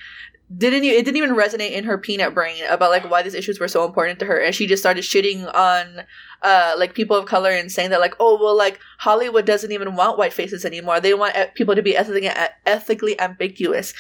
[0.55, 3.67] didn't it didn't even resonate in her peanut brain about like why these issues were
[3.67, 4.39] so important to her.
[4.39, 6.03] And she just started shitting on
[6.41, 9.95] uh like people of color and saying that like oh well like hollywood doesn't even
[9.95, 10.99] want white faces anymore.
[10.99, 12.29] They want people to be ethically
[12.65, 13.93] ethically ambiguous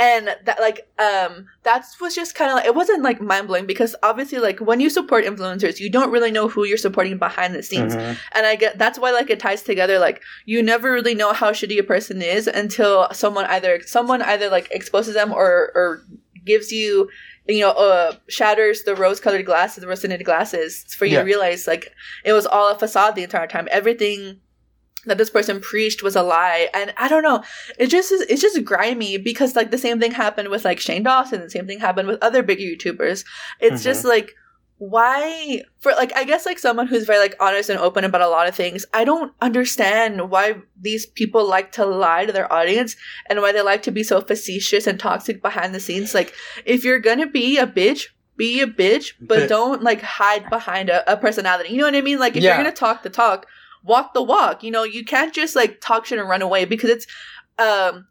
[0.00, 3.94] and that like um that was just kind of like it wasn't like mind-blowing because
[4.02, 7.62] obviously like when you support influencers you don't really know who you're supporting behind the
[7.62, 8.16] scenes Mhm.
[8.34, 9.98] and I get that's why like it ties together.
[9.98, 14.48] Like you never really know how shitty a person is until someone either someone either
[14.48, 16.02] like exposes them or or
[16.46, 17.08] gives you
[17.46, 21.20] you know uh shatters the rose colored glasses, the rose tinted glasses for you Yeah.
[21.20, 21.92] to realize like
[22.24, 23.68] it was all a facade the entire time.
[23.70, 24.40] Everything
[25.06, 26.68] that this person preached was a lie.
[26.74, 27.42] And i don't know.
[27.78, 31.02] It just is it's just grimy because like the same thing happened with like shane
[31.04, 33.24] dawson the same thing happened with other big youtubers.
[33.60, 33.84] It's Mhm.
[33.84, 34.34] just like
[34.84, 38.28] why for like i guess like someone who's very like honest and open about a
[38.28, 42.96] lot of things i don't understand why these people like to lie to their audience
[43.28, 46.14] and why they like to be so facetious and toxic behind the scenes.
[46.14, 46.32] Like
[46.64, 48.06] if you're gonna be a bitch
[48.38, 51.70] be a bitch but But- don't like hide behind a, a personality.
[51.74, 52.18] You know what i mean?
[52.18, 52.54] Like if Yeah.
[52.54, 53.46] you're gonna talk the talk
[53.82, 54.62] walk the walk.
[54.62, 57.06] You know you can't just like talk shit and run away because it's
[57.58, 58.06] um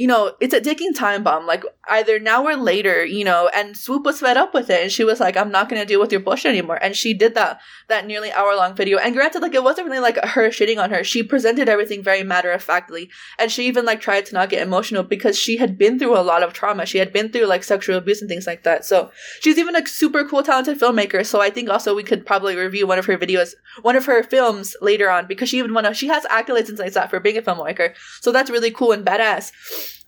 [0.00, 1.46] you know, it's a ticking time bomb.
[1.46, 3.50] Like either now or later, you know.
[3.54, 6.00] And Swoop was fed up with it, and she was like, "I'm not to deal
[6.00, 8.96] with your bullshit anymore." And she did that that nearly hour long video.
[8.96, 11.04] And granted, like it wasn't really like her shitting on her.
[11.04, 14.62] She presented everything very matter of factly, and she even like tried to not get
[14.62, 16.86] emotional because she had been through a lot of trauma.
[16.86, 18.86] She had been through like sexual abuse and things like that.
[18.86, 19.10] So
[19.40, 21.26] she's even a super cool, talented filmmaker.
[21.26, 24.22] So I think also we could probably review one of her videos, one of her
[24.22, 25.84] films later on because she even won.
[25.84, 27.94] A, she has accolades and things like that for being a filmmaker.
[28.22, 29.52] So that's really cool and badass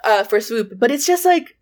[0.04, 0.78] uh, for Swoop.
[0.78, 1.56] But it's just like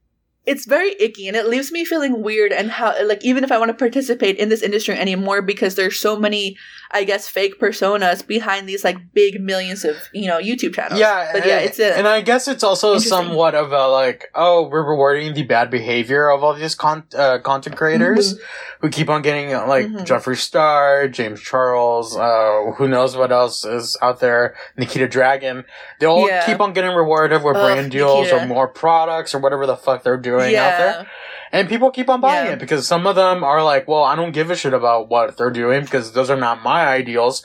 [0.46, 3.58] it's very icky and it leaves me feeling weird and how like even if I
[3.58, 6.56] want to participate in this industry anymore because there's so many
[6.90, 10.98] I guess fake personas behind these like big millions of you know YouTube channels.
[10.98, 14.30] Yeah, but yeah, and- it's a and I guess it's also somewhat of a like,
[14.34, 18.38] oh, we're rewarding the bad behavior of all these con- uh, content creators
[18.80, 20.06] who keep on getting uh, like Mhm.
[20.06, 25.64] Jeffree Star, James Charles, uh, who knows what else is out there, Nikita Dragun.
[26.00, 26.44] They all Yeah.
[26.46, 30.02] keep on getting rewarded with Ugh, brand deals or more products or whatever the fuck
[30.02, 30.64] they're doing yeah.
[30.64, 31.06] out there.
[31.52, 32.52] And people keep on buying Yeah.
[32.52, 35.36] it because some of them are like, well, I don't give a shit about what
[35.36, 37.44] they're doing because those are not my ideals.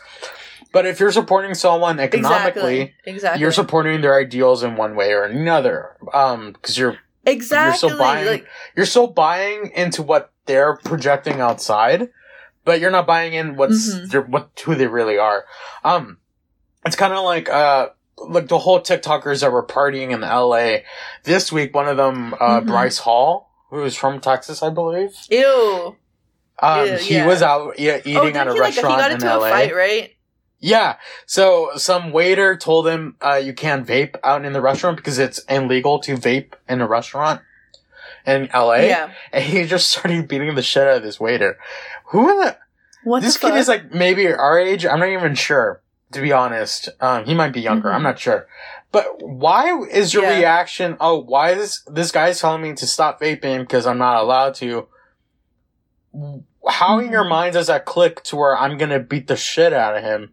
[0.71, 2.93] But if you're supporting someone economically, Exactly.
[3.13, 3.41] Exactly.
[3.41, 5.95] you're supporting their ideals in one way or another.
[6.13, 8.45] Um, because you're exactly you're still buying- like
[8.76, 12.10] you're still buying into what they're projecting outside,
[12.65, 14.12] but you're not buying in what's Mhm.
[14.12, 15.45] their, what who they really are.
[15.84, 16.17] Um,
[16.86, 17.88] it's kind of like uh.
[18.17, 20.84] Like the whole TikTokers that were partying in LA
[21.23, 22.67] this week, one of them, uh, Mhm.
[22.67, 25.12] Bryce Hall, who is from Texas, I believe.
[25.30, 25.95] ew.
[26.60, 27.25] Um, Ew, he yeah.
[27.25, 29.47] was out yeah, eating oh, at a he, like, he restaurant got in into LA.
[29.47, 30.12] a fight, right?
[30.60, 30.95] Yeah.
[31.25, 35.39] So some waiter told him, uh, you can't vape out in the restaurant because it's
[35.49, 37.41] illegal to vape in a restaurant
[38.25, 38.75] in LA.
[38.88, 39.12] Yeah.
[39.34, 41.60] And he just started beating the shit out of this waiter.
[42.06, 42.58] Who in the,
[43.04, 43.60] What this the kid fuck?
[43.60, 44.86] is like maybe our age.
[44.86, 45.82] I'm not even sure,
[46.15, 46.89] to be honest.
[47.01, 47.89] Um, he might be younger.
[47.89, 47.95] Mhm.
[47.95, 48.47] I'm not sure.
[48.91, 50.38] But why is your Yeah.
[50.39, 50.95] reaction?
[51.01, 54.88] Oh, why is this guy's telling me to stop vaping because I'm not allowed to?
[56.67, 57.30] How in your Mhm.
[57.30, 60.32] mind does that click to where I'm gonna beat the shit out of him?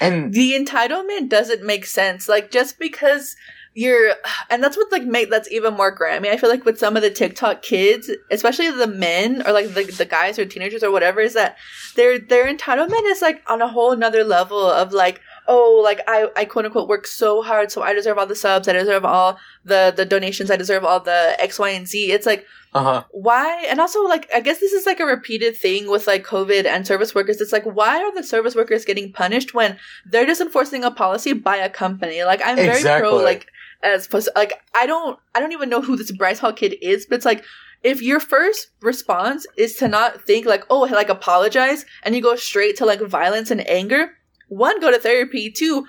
[0.00, 2.28] And the entitlement doesn't make sense.
[2.28, 3.36] Like just because
[3.74, 4.14] you're,
[4.50, 6.28] and that's what like make that's even more Grammy.
[6.28, 9.84] I feel like with some of the TikTok kids, especially the men or like the,
[9.84, 11.56] the guys or teenagers or whatever, is that
[11.96, 16.28] their their entitlement is like on a whole nother level of like, oh, like I
[16.36, 19.38] I quote unquote work so hard, so I deserve all the subs, I deserve all
[19.64, 22.12] the the donations, I deserve all the X, Y, and Z.
[22.12, 23.04] It's like uh huh.
[23.12, 26.66] why and also like i guess this is like a repeated thing with like covid
[26.66, 30.40] and service workers it's like why are the service workers getting punished when they're just
[30.40, 33.46] enforcing a policy by a company like i'm very pro like
[33.84, 37.06] as opposed like i don't i don't even know who this bryce hall kid is
[37.06, 37.44] but it's like
[37.82, 42.34] if your first response is to not think like oh like apologize and you go
[42.34, 44.10] straight to like violence and anger
[44.48, 45.84] one go to therapy two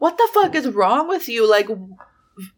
[0.00, 1.48] what the fuck is wrong with you?
[1.48, 1.68] Like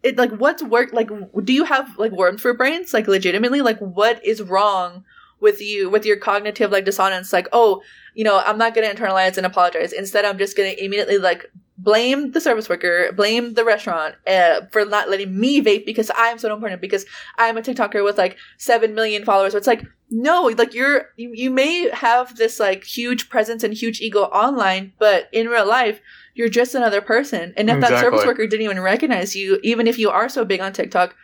[0.01, 1.09] it like what's work like
[1.43, 2.93] do you have like worms for brains?
[2.93, 3.61] Like legitimately?
[3.61, 5.03] Like what is wrong
[5.41, 7.31] with you with your cognitive like dissonance?
[7.31, 7.81] Like oh
[8.15, 9.91] you know i'm not gonna internalize and apologize.
[9.91, 14.85] Instead i'm just gonna immediately like blame the service worker blame the restaurant uh, for
[14.85, 17.05] not letting me vape because i'm so important because
[17.37, 21.49] i'm a tiktoker with like 7 million followers it's like no like you're you, you
[21.49, 25.99] may have this like huge presence and huge ego online but in real life
[26.35, 27.53] you're just another person.
[27.55, 30.61] And if that service worker didn't even recognize you, even if you are so big
[30.61, 31.15] on TikTok,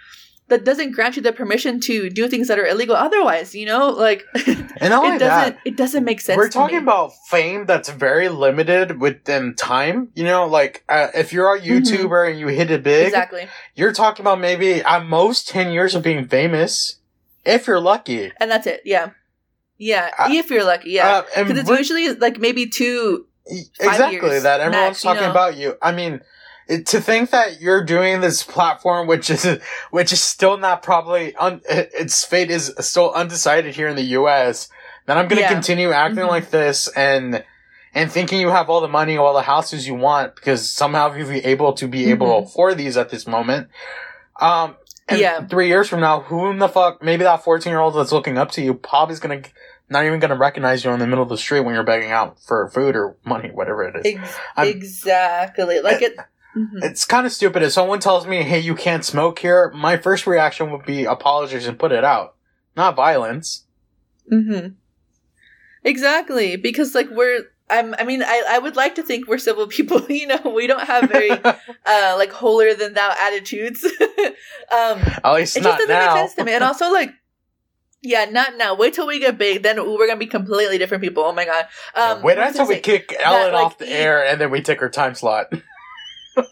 [0.50, 3.90] that doesn't grant you the permission to do things that are illegal otherwise, you know?
[3.90, 4.26] Like
[4.82, 6.38] And not only it doesn't that, it doesn't make sense.
[6.38, 10.10] we're talking about fame that's very limited within time.
[10.16, 13.08] You know, like uh, if you're a YouTuber and you hit it big, Mm-hmm.
[13.08, 13.48] Exactly.
[13.76, 16.98] you're talking about maybe at most 10 years of being famous
[17.46, 18.82] if you're lucky And that's it.
[18.86, 19.12] Yeah.
[19.78, 20.12] Yeah.
[20.20, 21.24] Uh, if you're lucky, yeah.
[21.36, 23.26] Uh, Because it's usually like maybe two
[23.80, 25.32] exactly years that everyone's max, you talking know?
[25.32, 26.22] about you i mean
[26.86, 29.44] to think that you're doing this platform which is
[29.92, 34.70] which is still not probably un, its fate is still undecided here in the us
[35.08, 35.54] then i'm going to Yeah.
[35.54, 36.30] continue acting Mhm.
[36.30, 37.44] like this and
[37.96, 41.28] and thinking you have all the money all the houses you want because somehow you'll
[41.30, 42.40] be able to be able Mhm.
[42.44, 43.68] to afford these at this moment
[44.40, 44.76] um
[45.12, 45.44] Yeah.
[45.48, 48.38] three years from now, who in the fuck, maybe that 14 year old that's looking
[48.38, 49.42] up to you, probably is gonna,
[49.90, 52.38] not even gonna recognize you in the middle of the street when you're begging out
[52.40, 54.06] for food or money, whatever it is.
[54.06, 54.38] ex-
[54.70, 55.80] exactly.
[55.82, 56.16] Like it
[56.56, 56.84] mhm.
[56.84, 57.64] It's kind of stupid.
[57.64, 61.68] If someone tells me, hey, you can't smoke here, my first reaction would be apologies
[61.68, 62.36] and put it out.
[62.76, 63.66] Not violence.
[64.32, 64.70] Mm-hmm.
[65.84, 67.44] Exactly, because like we're.
[67.72, 70.02] I'm, I mean, I, I would like to think we're civil people.
[70.10, 73.84] You know, we don't have very uh like holier than thou attitudes.
[74.72, 76.14] um, At least it just not doesn't now.
[76.14, 76.54] make sense to me.
[76.54, 77.12] And also, like,
[78.02, 78.76] yeah, not now.
[78.76, 81.24] Wait till we get big, then we're gonna be completely different people.
[81.24, 81.68] Oh my god.
[81.96, 84.62] Um, Wait was I until we kick Ellen like, off the air and then we
[84.62, 85.54] take her time slot.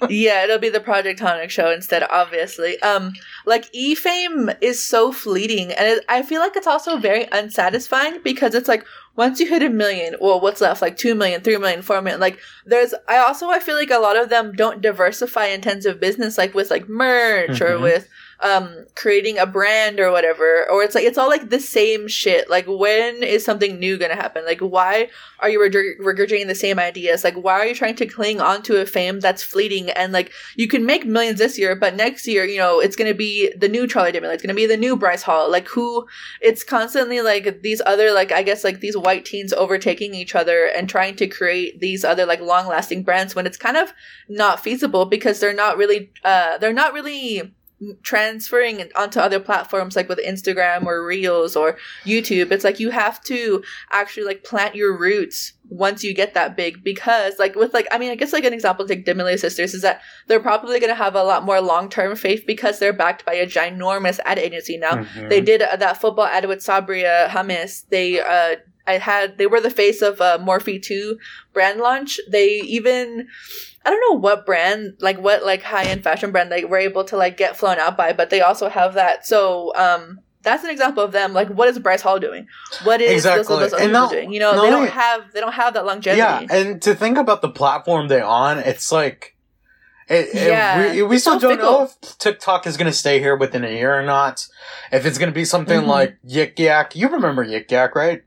[0.09, 2.79] Yeah, it'll be the Project Tonic show instead, obviously.
[2.81, 3.13] Um,
[3.45, 8.21] like E fame is so fleeting, and it, I feel like it's also very unsatisfying
[8.23, 10.81] because it's like once you hit a million, well, what's left?
[10.81, 12.19] Like two million, three million, four million.
[12.19, 16.37] Like there's, I also I feel like a lot of them don't diversify intensive business,
[16.37, 17.81] like with like merch or Mhm.
[17.81, 18.07] with
[18.41, 22.49] um creating a brand or whatever or it's like it's all like the same shit.
[22.49, 24.45] Like when is something new gonna happen?
[24.45, 27.23] Like why are you regurg- regurgitating the same ideas?
[27.23, 29.89] Like why are you trying to cling onto a fame that's fleeting?
[29.91, 33.13] And like you can make millions this year but next year you know it's gonna
[33.13, 35.49] be the new Charli D'Amelio, it's gonna be the new bryce hall.
[35.49, 36.07] Like who
[36.41, 40.65] it's constantly like these other like i guess like these white teens overtaking each other
[40.65, 43.93] and trying to create these other like long lasting brands when it's kind of
[44.27, 47.53] not feasible because they're not really uh they're not really
[48.01, 52.51] transferring it onto other platforms like with Instagram or Reels or YouTube.
[52.51, 56.83] It's like you have to actually like plant your roots once you get that big
[56.83, 59.81] because like with like I mean I guess like an example like D'Amelio sisters is
[59.83, 63.33] that they're probably going to have a lot more long-term faith because they're backed by
[63.33, 64.93] a ginormous ad agency now.
[64.93, 65.29] Mhm.
[65.29, 67.87] They did uh, that football ad with Sabra Hummus.
[67.89, 68.55] They uh
[68.87, 71.17] I had they were the face of uh, Morphe 2
[71.53, 72.19] brand launch.
[72.29, 73.27] They even
[73.85, 77.03] I don't know what brand, like what like high end fashion brand they were able
[77.05, 79.25] to like get flown out by, but they also have that.
[79.27, 81.33] So um that's an example of them.
[81.33, 82.47] Like what is Bryce Hall doing?
[82.83, 83.43] What is Exactly.
[83.43, 84.31] those, those other And people doing?
[84.33, 86.19] You know, they don't only- have they don't have that longevity.
[86.19, 89.35] Yeah, and to think about the platform they're on, it's like,
[90.07, 93.19] it, it- Yeah, we, we still so don't know if TikTok is going to stay
[93.19, 94.47] here within a year or not.
[94.91, 95.87] If it's going to be something Mhm.
[95.87, 96.95] like Yik Yak.
[96.95, 98.21] You remember Yik Yak, right?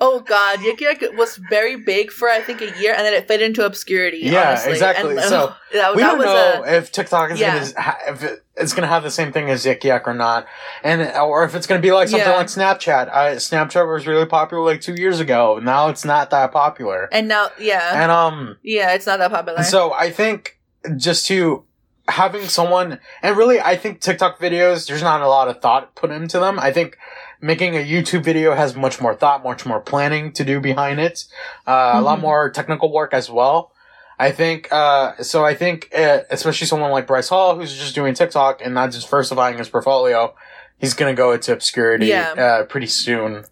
[0.00, 3.26] Oh God, Yik Yak was very big for I think a year, and then it
[3.26, 4.18] faded into obscurity.
[4.18, 4.72] Yeah, honestly.
[4.72, 5.10] exactly.
[5.16, 7.54] And, So, that, we that don't was know a if TikTok is Yeah.
[7.58, 10.46] going to if it's going to have the same thing as Yik Yak or not,
[10.82, 12.36] and or if it's going to be like something Yeah.
[12.36, 13.08] like Snapchat.
[13.08, 15.60] Uh, Snapchat was really popular like two years ago.
[15.62, 19.62] Now it's not that popular, and now yeah and um, yeah it's not that popular.
[19.62, 20.58] so I think
[20.96, 21.64] just to
[22.08, 26.10] having someone, and really, I think TikTok videos, there's not a lot of thought put
[26.10, 26.58] into them.
[26.58, 26.98] I think
[27.40, 31.24] making a YouTube video has much more thought, much more planning to do behind it,
[31.66, 31.98] uh, mm-hmm.
[31.98, 32.22] a lot mm-hmm.
[32.22, 33.72] more technical work as well.
[34.18, 38.14] I think, uh, so I think, uh, especially someone like Bryce Hall, who's just doing
[38.14, 40.34] TikTok and not just diversifying his portfolio,
[40.78, 42.32] he's gonna go into obscurity, yeah.
[42.32, 43.44] uh, pretty soon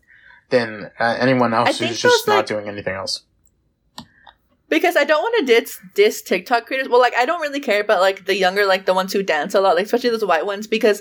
[0.48, 3.24] than uh, anyone else who's just not doing anything else
[4.74, 6.88] because I don't want to diss diss TikTok creators.
[6.88, 9.54] Well, like I don't really care about like the younger, like the ones who dance
[9.54, 11.00] a lot, like especially those white ones, because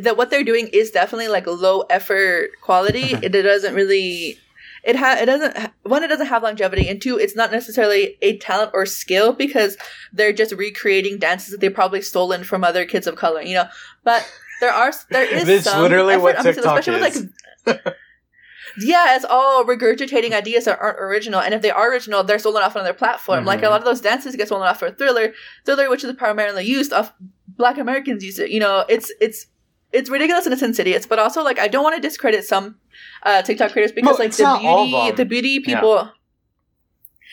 [0.00, 3.12] that what they're doing is definitely like low effort quality.
[3.22, 4.38] it, it doesn't really.
[4.82, 8.38] It ha it doesn't one it doesn't have longevity and two it's not necessarily a
[8.38, 9.76] talent or skill because
[10.10, 13.68] they're just recreating dances that they probably stolen from other kids of color you know
[14.04, 14.26] but
[14.60, 17.28] there are there is this some literally effort, what TikTok especially is.
[17.66, 17.96] With, like
[18.80, 21.40] yeah, it's all regurgitating ideas that aren't original.
[21.40, 23.40] And if they are original, they're stolen off another platform.
[23.40, 23.46] Mm-hmm.
[23.46, 23.72] Like a mm-hmm.
[23.72, 25.32] lot of those dances get stolen off for Triller,
[25.64, 27.12] Triller, which is primarily used off
[27.48, 28.50] Black Americans use it.
[28.50, 29.46] You know, it's it's
[29.92, 31.06] it's ridiculous and it's insidious.
[31.06, 32.76] But also, like, I don't want to discredit some
[33.22, 36.10] uh, TikTok creators because, like, the beauty, the beauty people.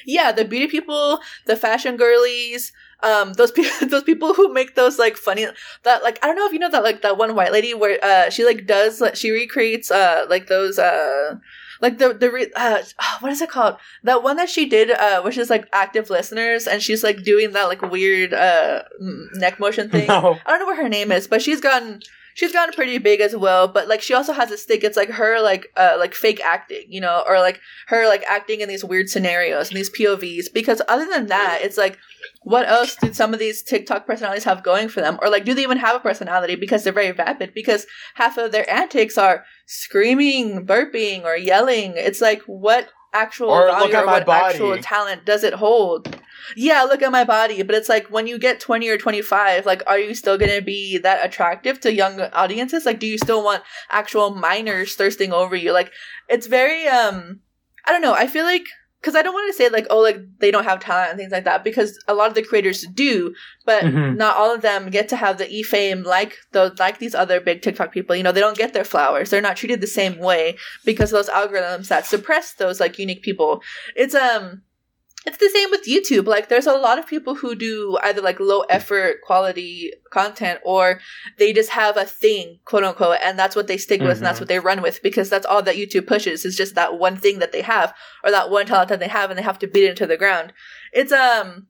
[0.06, 0.24] Yeah.
[0.26, 2.72] yeah, the beauty people, the fashion girlies,
[3.04, 5.46] um those people those people who make those like funny
[5.84, 8.04] that like i don't know if you know that like that one white lady where
[8.04, 11.36] uh she like does like she recreates uh like those uh
[11.82, 12.82] like the the re- uh,
[13.20, 16.68] what is it called that one that she did uh which is like active listeners
[16.68, 18.84] and she's like doing that like weird uh
[19.36, 20.38] neck motion thing no.
[20.46, 22.02] i don't know what her name is but she's gotten
[22.34, 25.10] she's gotten pretty big as well but like she also has a stick it's like
[25.10, 28.86] her like uh like fake acting you know or like her like acting in these
[28.86, 31.98] weird scenarios and these povs because other than that it's like
[32.48, 35.20] what else do some of these TikTok personalities have going for them?
[35.22, 37.54] Or like, do they even have a personality because they're very vapid?
[37.54, 37.86] Because
[38.16, 41.96] half of their antics are screaming, burping, or yelling.
[41.98, 44.54] It's like, what actual or value or what body.
[44.54, 46.22] actual talent does it hold?
[46.56, 47.64] Yeah, look at my body.
[47.64, 50.62] But it's like, when you get 20 or 25, like, are you still going to
[50.62, 52.86] be that attractive to young audiences?
[52.86, 55.74] Like, do you still want actual minors thirsting over you?
[55.74, 55.92] Like,
[56.30, 57.42] it's very, um,
[57.86, 58.14] I don't know.
[58.14, 58.68] I feel like
[59.02, 61.32] because I don't want to say like oh like they don't have talent and things
[61.32, 63.34] like that because a lot of the creators do,
[63.66, 64.18] but mm-hmm.
[64.18, 67.40] not all of them get to have the e fame like those like these other
[67.40, 68.16] big TikTok people.
[68.16, 69.30] You know, they don't get their flowers.
[69.30, 73.22] They're not treated the same way because of those algorithms that suppress those like unique
[73.22, 73.62] people.
[73.96, 74.64] It's um
[75.28, 76.26] it's the same with YouTube.
[76.26, 81.02] Like, there's a lot of people who do either like low effort quality content or
[81.38, 84.18] they just have a thing, quote unquote, and that's what they stick with mm-hmm.
[84.20, 84.44] and that's mm-hmm.
[84.44, 87.40] what they run with because that's all that YouTube pushes is just that one thing
[87.40, 89.84] that they have or that one talent that they have and they have to beat
[89.84, 90.54] it into the ground.
[90.94, 91.68] It's, um,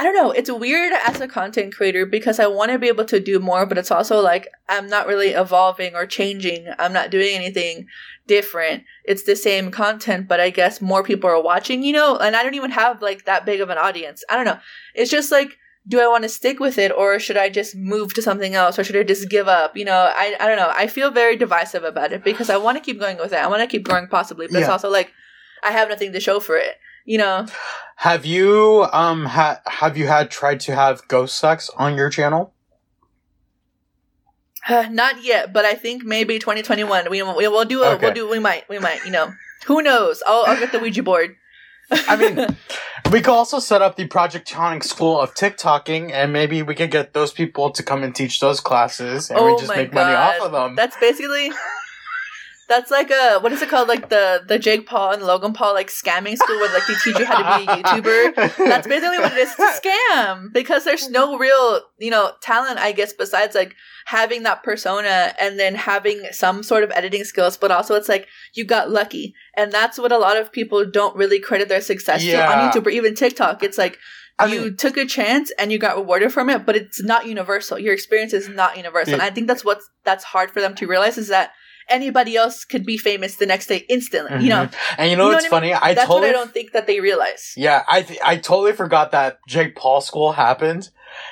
[0.00, 0.30] I don't know.
[0.30, 3.66] It's weird as a content creator because I want to be able to do more,
[3.66, 6.68] but it's also like I'm not really evolving or changing.
[6.78, 7.86] I'm not doing anything
[8.26, 8.84] different.
[9.04, 12.42] It's the same content, but I guess more people are watching, you know, and I
[12.42, 14.24] don't even have like that big of an audience.
[14.30, 14.58] I don't know.
[14.94, 18.14] It's just like, do I want to stick with it or should I just move
[18.14, 19.76] to something else or should I just give up?
[19.76, 20.72] You know, I, I don't know.
[20.74, 23.38] I feel very divisive about it because I want to keep going with it.
[23.38, 24.60] I want to keep growing possibly, but yeah.
[24.60, 25.12] it's also like
[25.62, 27.46] I have nothing to show for it you know.
[27.96, 32.54] Have you um ha- have you had tried to have ghost sex on your channel?
[34.68, 38.06] Uh, not yet, but I think maybe 2021 we we will do a, okay.
[38.06, 39.32] we'll do we might we might you know
[39.66, 41.36] who knows I'll I'll get the Ouija board.
[41.90, 42.46] I mean,
[43.12, 46.90] we could also set up the Project Tonic School of TikToking, and maybe we could
[46.90, 50.04] get those people to come and teach those classes, and oh we just make God.
[50.04, 50.76] money off of them.
[50.76, 51.50] That's basically
[52.70, 53.88] that's like a what is it called?
[53.88, 57.18] Like the the Jake Paul and Logan Paul like scamming school where like they teach
[57.18, 58.56] you how to be a YouTuber.
[58.58, 62.92] That's basically what it is to scam because there's no real you know talent I
[62.92, 63.74] guess besides like
[64.06, 68.28] having that persona and then having some sort of editing skills, but also it's like
[68.54, 72.22] you got lucky, and that's what a lot of people don't really credit their success
[72.22, 72.46] yeah.
[72.46, 73.62] to on YouTube or even TikTok.
[73.62, 73.98] It's like.
[74.38, 77.26] I you mean, took a chance and you got rewarded from it, but it's not
[77.26, 77.78] universal.
[77.78, 79.12] Your experience is not universal.
[79.12, 81.52] And I think that's what's that's hard for them to realize is that
[81.90, 84.30] anybody else could be famous the next day instantly.
[84.30, 84.42] Mm-hmm.
[84.42, 84.68] You know,
[84.98, 85.72] and you know you what's funny?
[85.72, 85.80] I, mean?
[85.82, 87.52] I That's totally what I don't think that they realize.
[87.56, 90.90] Yeah, I th- I totally forgot that Jake Paul school happened.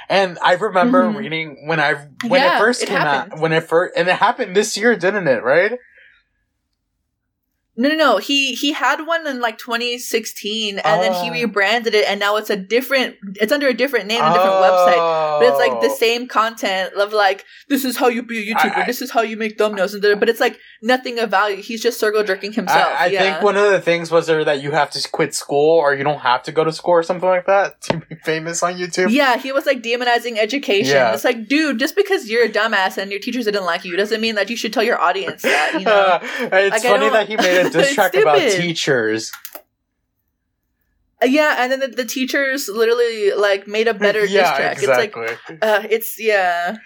[0.08, 1.18] And I remember mm-hmm.
[1.18, 1.94] reading when I
[2.26, 3.34] when yeah, it first came happened.
[3.34, 5.42] out when it first and it happened this year, didn't it?
[5.42, 5.78] Right?
[7.80, 8.16] No, no, no.
[8.18, 11.00] He he had one in like 2016, and oh.
[11.00, 11.32] then he oh.
[11.32, 13.14] rebranded it, and now it's a different.
[13.36, 14.62] It's under a different name, a different oh.
[14.62, 15.96] website, but it's like the oh.
[15.96, 19.20] same content of like this is how you be a YouTuber, I, this is how
[19.20, 21.62] you make thumbnails, and but it's like nothing of value.
[21.62, 22.88] He's just circle jerking himself.
[22.98, 23.20] I, I yeah.
[23.20, 26.02] think one of the things was there that you have to quit school or you
[26.02, 29.12] don't have to go to school or something like that to be famous on YouTube.
[29.12, 30.96] Yeah, he was like demonizing education.
[30.96, 31.14] Yeah.
[31.14, 34.20] It's like, dude, just because you're a dumbass and your teachers didn't like you doesn't
[34.20, 35.74] mean that you should tell your audience that.
[35.78, 39.32] You know, it's like, funny that he made a diss track about teachers.
[41.22, 44.78] Uh, yeah, and then the, the teachers literally like made a better diss track.
[44.78, 45.24] exactly.
[45.26, 46.76] It's like uh, it's yeah,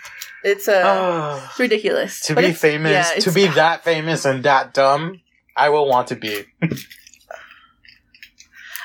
[0.43, 2.20] it's uh, it's ridiculous.
[2.22, 5.20] to But be famous, yeah, to be that famous and that dumb,
[5.57, 6.45] I will want to be.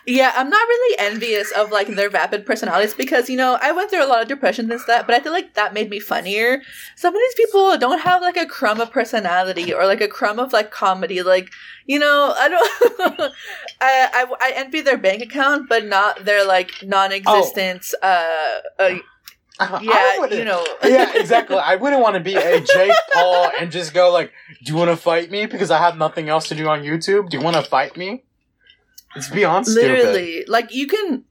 [0.08, 3.90] Yeah, I'm not really envious of like their vapid personalities because you know I went
[3.90, 6.62] through a lot of depression and stuff, but I feel like that made me funnier.
[6.96, 10.40] Some of these people don't have like a crumb of personality or like a crumb
[10.40, 11.22] of like comedy.
[11.24, 11.50] Like
[11.86, 13.34] you know, I don't.
[13.82, 17.94] I, I I envy their bank account, but not their like non-existent.
[18.02, 18.96] Uh, uh,
[19.82, 20.66] yeah, you know.
[20.86, 21.58] yeah, exactly.
[21.58, 24.32] I wouldn't want to be a Jake Paul and just go like,
[24.64, 27.30] "Do you want to fight me?" Because I have nothing else to do on YouTube.
[27.30, 28.24] Do you want to fight me?
[29.18, 29.92] It's beyond stupid.
[29.92, 31.24] Literally, like you can.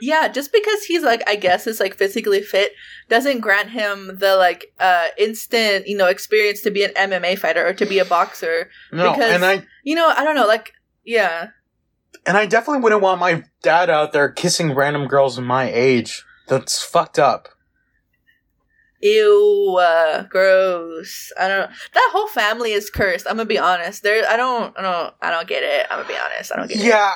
[0.00, 2.72] Yeah, just because he's like, I guess, is like physically fit,
[3.08, 7.66] doesn't grant him the like uh instant, you know, experience to be an MMA fighter
[7.66, 8.70] or to be a boxer.
[8.92, 10.72] No, because- and I You know, I don't know, like,
[11.04, 11.48] yeah,
[12.26, 16.24] and I definitely wouldn't want my dad out there kissing random girls my age.
[16.46, 17.48] That's fucked up.
[19.00, 21.32] Ew, uh, gross.
[21.38, 21.70] I don't.
[21.94, 23.26] That whole family is cursed.
[23.28, 24.02] I'm gonna be honest.
[24.02, 25.86] There, I don't, I don't, I don't get it.
[25.90, 26.52] I'm gonna be honest.
[26.52, 26.84] I don't get it.
[26.84, 27.12] Yeah,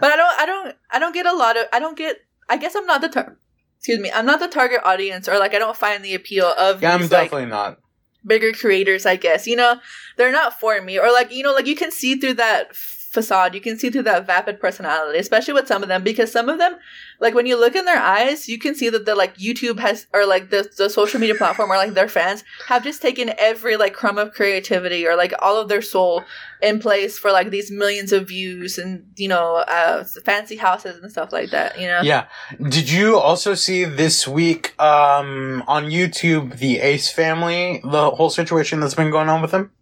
[0.00, 1.66] But I don't, I don't, I don't get a lot of.
[1.72, 2.18] I don't get.
[2.48, 3.36] I guess I'm not the tar-
[3.78, 4.10] Excuse me.
[4.12, 7.00] I'm not the target audience, or like I don't find the appeal of yeah, I'm
[7.00, 7.78] these, like, definitely not.
[8.26, 9.46] bigger creators, I guess.
[9.46, 9.76] You know,
[10.16, 10.98] they're not for me.
[10.98, 12.74] Or like, you know, like you can see through that
[13.10, 16.48] facade, you can see through that vapid personality, especially with some of them, because some
[16.48, 16.76] of them,
[17.18, 20.06] like when you look in their eyes, you can see that the like YouTube has
[20.14, 23.76] or like the the social media platform or like their fans have just taken every
[23.76, 26.22] like crumb of creativity or like all of their soul
[26.62, 31.10] in place for like these millions of views and you know uh fancy houses and
[31.10, 32.26] stuff like that you know Yeah.
[32.68, 38.78] Did you also see this week um on YouTube the Ace family, the whole situation
[38.80, 39.72] that's been going on with them?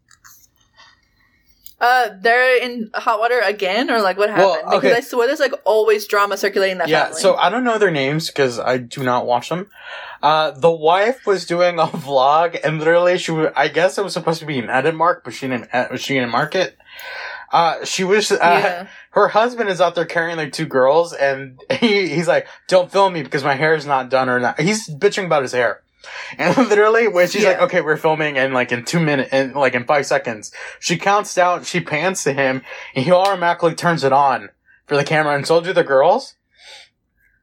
[1.80, 4.88] Uh they're in hot water again or like what happened Well, okay.
[4.88, 7.78] because i swear there's like always drama circulating that yeah, family so I don't know
[7.78, 9.70] their names because I do not watch them.
[10.20, 14.12] Uh, the wife was doing a vlog, and literally, she was, I guess it was
[14.12, 15.68] supposed to be an edit mark, but she didn't.
[15.72, 16.76] ed- She didn't mark it.
[17.52, 18.32] Uh, she was.
[18.32, 22.46] Uh, yeah Her husband is out there carrying like two girls, and he, he's like,
[22.66, 25.52] "Don't film me because my hair is not done or not." He's bitching about his
[25.52, 25.82] hair.
[26.38, 29.74] And literally, when she's like, "Okay, we're filming," and like in two minutes, and like
[29.74, 31.64] in five seconds, she counts down.
[31.64, 32.62] She pans to him,
[32.94, 34.50] and he automatically turns it on
[34.86, 36.34] for the camera, and so do the girls.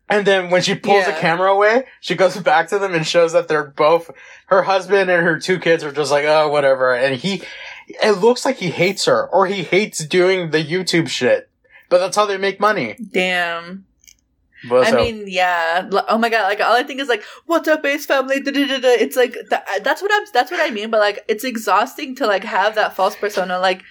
[0.08, 3.34] And then when she pulls the camera away, she goes back to them and shows
[3.34, 4.12] that they're both
[4.48, 6.94] her husband and her two kids are just like, oh, whatever.
[6.94, 7.42] And he,
[7.88, 11.50] it looks like he hates her or he hates doing the YouTube shit.
[11.90, 12.96] But that's how they make money.
[13.12, 13.86] damn
[14.88, 15.90] I mean, yeah.
[16.10, 16.44] Oh my god!
[16.44, 18.88] Like all I think is like, "What's up, Ace family?" Da-da-da-da.
[18.90, 20.24] It's like tha- uh, that's what I'm.
[20.34, 20.90] That's what I mean.
[20.90, 23.60] But like, it's exhausting to like have that false persona.
[23.60, 23.84] Like,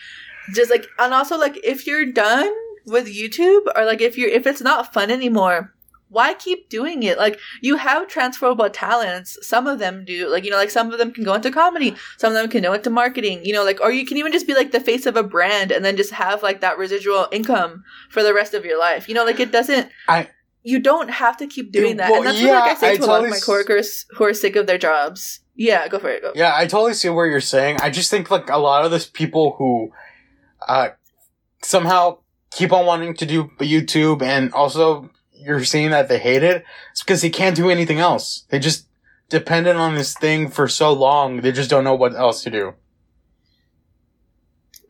[0.54, 2.50] just like, and also like, if you're done
[2.86, 5.72] with YouTube or like if you're if it's not fun anymore,
[6.10, 7.18] why keep doing it?
[7.18, 9.36] Like, you have transferable talents.
[9.42, 10.28] Some of them do.
[10.28, 11.96] Like, you know, like some of them can go into comedy.
[12.18, 13.44] Some of them can go into marketing.
[13.44, 15.72] You know, like, or you can even just be like the face of a brand
[15.72, 19.08] and then just have like that residual income for the rest of your life.
[19.08, 19.88] You know, like it doesn't.
[20.08, 20.28] I-
[20.64, 22.92] You don't have to keep doing that, Well, and that's yeah, what like I say
[22.92, 25.40] I to a lot of my coworkers who are sick of their jobs.
[25.54, 26.22] Yeah, go for it.
[26.22, 26.32] Go.
[26.34, 27.78] Yeah, I totally see what you're saying.
[27.82, 29.92] I just think like a lot of those people who
[30.66, 30.88] uh
[31.62, 32.18] somehow
[32.50, 37.02] keep on wanting to do YouTube and also you're seeing that they hate it, it's
[37.02, 38.44] because they can't do anything else.
[38.48, 38.86] They just
[39.28, 42.74] dependent on this thing for so long, they just don't know what else to do.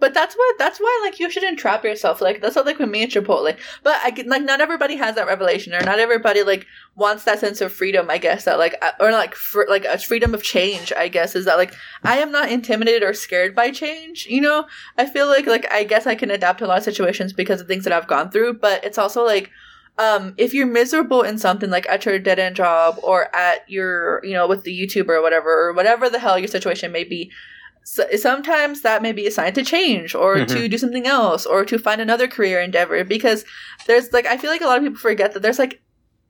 [0.01, 2.20] But that's what that's why like you shouldn't trap yourself.
[2.20, 3.57] Like that's not like with me and Chipotle.
[3.82, 6.66] But I like not everybody has that revelation, or not everybody like
[6.97, 8.11] wants that sense of freedom.
[8.11, 9.34] I guess that like uh, or like
[9.68, 10.92] like a freedom of change.
[10.92, 14.26] I guess is that like I am not intimidated or scared by change.
[14.26, 14.66] You know,
[14.99, 17.61] I feel like like I guess I can adapt to a lot of situations because
[17.61, 18.55] of things that I've gone through.
[18.55, 19.51] But it's also like
[19.99, 24.24] um if you're miserable in something like at your dead end job or at your
[24.24, 27.30] you know with the YouTuber or whatever or whatever the hell your situation may be
[27.87, 30.49] so, sometimes that may be a sign to change or Mhm.
[30.49, 33.45] to do something else or to find another career endeavor because
[33.87, 35.80] there's like i feel like a lot of people forget that there's like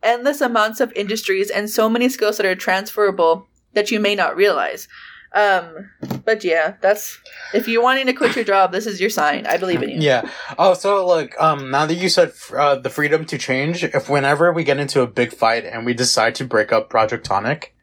[0.02, 4.36] endless amounts of industries and so many skills that are transferable that you may not
[4.36, 4.86] realize
[5.34, 5.90] um
[6.24, 7.18] but yeah that's
[7.54, 10.00] if you're wanting to quit your job this is your sign i believe in you
[10.00, 10.28] Yeah.
[10.58, 14.52] Oh, so like, um, now that you said uh, the freedom to change, if whenever
[14.52, 17.73] we get into a big fight and we decide to break up Project Tonic,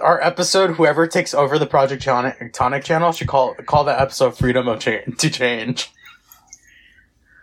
[0.00, 4.68] our episode, whoever takes over the Project Tonic, channel, should call call that episode "Freedom
[4.68, 5.90] of Cha- to Change."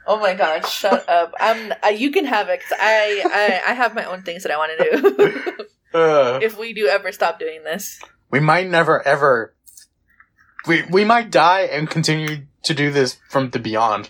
[0.07, 3.93] oh my god shut up i'm you can have it 'cause I, I i have
[3.93, 7.63] my own things that i want to do Uh, if we do ever stop doing
[7.63, 7.99] this
[8.31, 9.53] we might never ever.
[10.67, 14.09] We we might die and continue to do this from the beyond.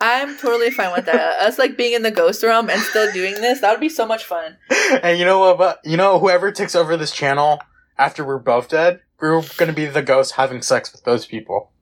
[0.00, 1.40] I'm totally fine with that.
[1.40, 4.06] Us like being in the ghost realm and still doing this, that would be so
[4.06, 4.56] much fun.
[5.02, 5.58] And you know what?
[5.58, 7.60] But you know, whoever takes over this channel
[7.98, 11.72] after we're both dead, we're gonna be the ghost having sex with those people.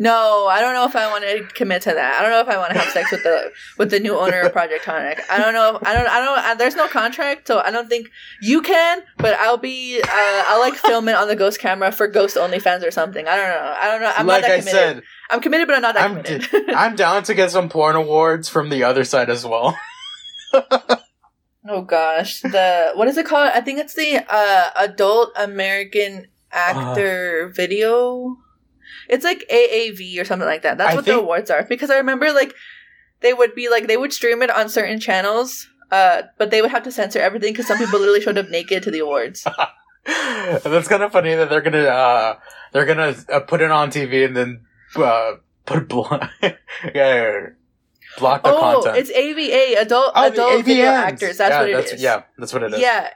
[0.00, 2.14] No, I don't know if I want to commit to that.
[2.14, 4.42] I don't know if I want to have sex with the with the new owner
[4.42, 5.20] of Project Tonic.
[5.28, 5.76] I don't know.
[5.76, 6.08] If, I don't.
[6.08, 6.38] I don't.
[6.38, 8.08] I, there's no contract, so I don't think
[8.40, 9.02] you can.
[9.16, 10.00] But I'll be.
[10.00, 10.08] Uh,
[10.46, 13.26] I'll like film it on the ghost camera for Ghost Only fans or something.
[13.26, 13.76] I don't know.
[13.76, 14.12] I don't know.
[14.16, 14.72] I'm like not that I committed.
[14.72, 16.50] said, I'm committed, but I'm not that I'm committed.
[16.50, 19.76] d- I'm down to get some porn awards from the other side as well.
[21.68, 23.50] oh gosh, the what is it called?
[23.54, 28.36] I think it's the uh, Adult American Actor Video.
[29.08, 30.78] It's like AAV or something like that.
[30.78, 31.64] That's I what think- the awards are.
[31.64, 32.54] Because I remember like
[33.20, 36.70] they would be like they would stream it on certain channels, uh, but they would
[36.70, 39.46] have to censor everything because some people literally showed up naked to the awards.
[40.06, 42.38] That's kind of funny that they're gonna uh,
[42.72, 44.62] they're gonna uh, put it on TV and then
[44.96, 45.36] uh,
[45.66, 46.20] put blo-
[46.94, 47.46] yeah,
[48.18, 48.96] block the oh, content.
[48.98, 51.36] it's AVA, adult Oh, adult video actors.
[51.36, 52.02] That's yeah, what it that's, is.
[52.02, 52.80] Yeah, that's what it is.
[52.80, 53.10] Yeah,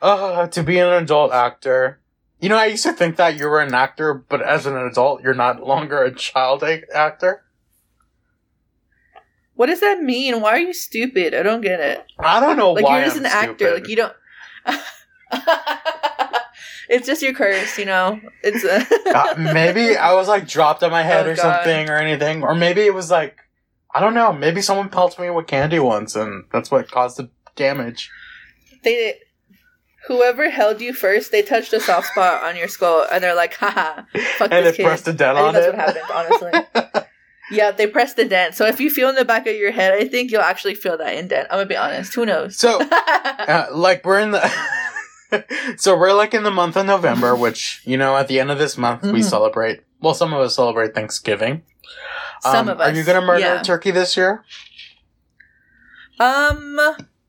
[0.00, 2.00] Uh, to be an adult actor.
[2.40, 5.22] You know, I used to think that you were an actor, but as an adult,
[5.22, 7.44] you're not longer a child actor.
[9.54, 10.40] What does that mean?
[10.40, 11.34] Why are you stupid?
[11.34, 12.06] I don't get it.
[12.18, 13.74] I don't know Like why you're just I'm an actor.
[13.74, 14.14] Like you don't.
[16.88, 18.20] it's just your curse, you know.
[18.42, 18.84] It's uh,
[19.14, 21.42] Uh, maybe I was like dropped on my head Oh, or God.
[21.42, 23.36] something or anything, or maybe it was like
[23.94, 24.32] I don't know.
[24.32, 28.10] Maybe someone pelted me with candy once, and that's what caused the damage.
[28.84, 29.14] they.
[30.08, 33.52] Whoever held you first, they touched a soft spot on your skull, and they're like,
[33.54, 34.02] "Haha,
[34.38, 35.76] fuck and this kid." pressed a dent I on think it.
[35.76, 37.02] that's what happened, honestly.
[37.52, 38.54] Yeah, they pressed the dent.
[38.54, 40.96] So if you feel in the back of your head, I think you'll actually feel
[40.98, 41.48] that indent.
[41.50, 42.14] I'm gonna be honest.
[42.14, 42.56] Who knows?
[42.56, 44.40] so, uh, like, we're in the.
[45.76, 48.58] so we're like in the month of November, which you know, at the end of
[48.58, 49.24] this month we Mhm.
[49.24, 49.80] celebrate.
[50.00, 51.62] Well, some of us celebrate Thanksgiving.
[52.42, 52.90] Some Um, of us.
[52.92, 53.60] Are you gonna murder yeah.
[53.60, 54.44] a turkey this year?
[56.18, 56.78] Um,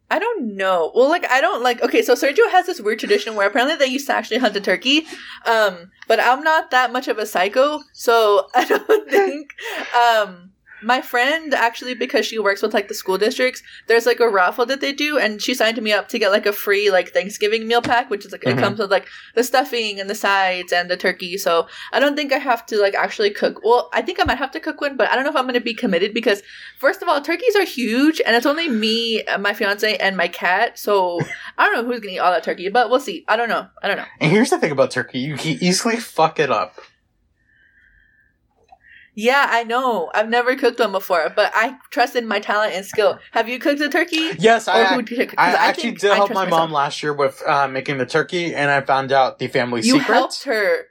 [0.09, 0.91] I don't know.
[0.93, 1.81] Well, like I don't like.
[1.81, 4.61] Okay, so Sergio has this weird tradition where apparently they used to actually hunt a
[4.61, 5.05] turkey.
[5.45, 9.51] Um, but I'm not that much of a psycho, so I don't think.
[9.95, 10.51] Um,
[10.81, 14.65] my friend actually because she works with like the school districts, there's like a raffle
[14.67, 17.67] that they do, and she signed me up to get like a free like Thanksgiving
[17.67, 18.57] meal pack, which is like Mhm.
[18.57, 21.37] it comes with like the stuffing and the sides and the turkey.
[21.37, 23.61] So I don't think I have to like actually cook.
[23.63, 25.45] Well, I think I might have to cook one, but I don't know if I'm
[25.45, 26.41] going to be committed because
[26.79, 30.27] First of all, turkeys are huge, and it's only me, uh, my fiance, and my
[30.27, 30.79] cat.
[30.79, 31.19] So
[31.59, 33.23] I don't know who's gonna eat all that turkey, but we'll see.
[33.27, 33.67] I don't know.
[33.83, 34.05] I don't know.
[34.19, 36.81] And here's the thing about turkey: you can easily fuck it up.
[39.13, 40.09] Yeah, I know.
[40.13, 43.19] I've never cooked one before, but I trust in my talent and skill.
[43.31, 44.31] Have you cooked a turkey?
[44.39, 44.85] Yes, Or I.
[44.95, 45.37] who did you cook?
[45.37, 46.61] 'Cause I actually did I help my myself.
[46.61, 49.99] mom last year with uh, making the turkey, and I found out the family You
[49.99, 50.07] secret.
[50.07, 50.85] You helped her.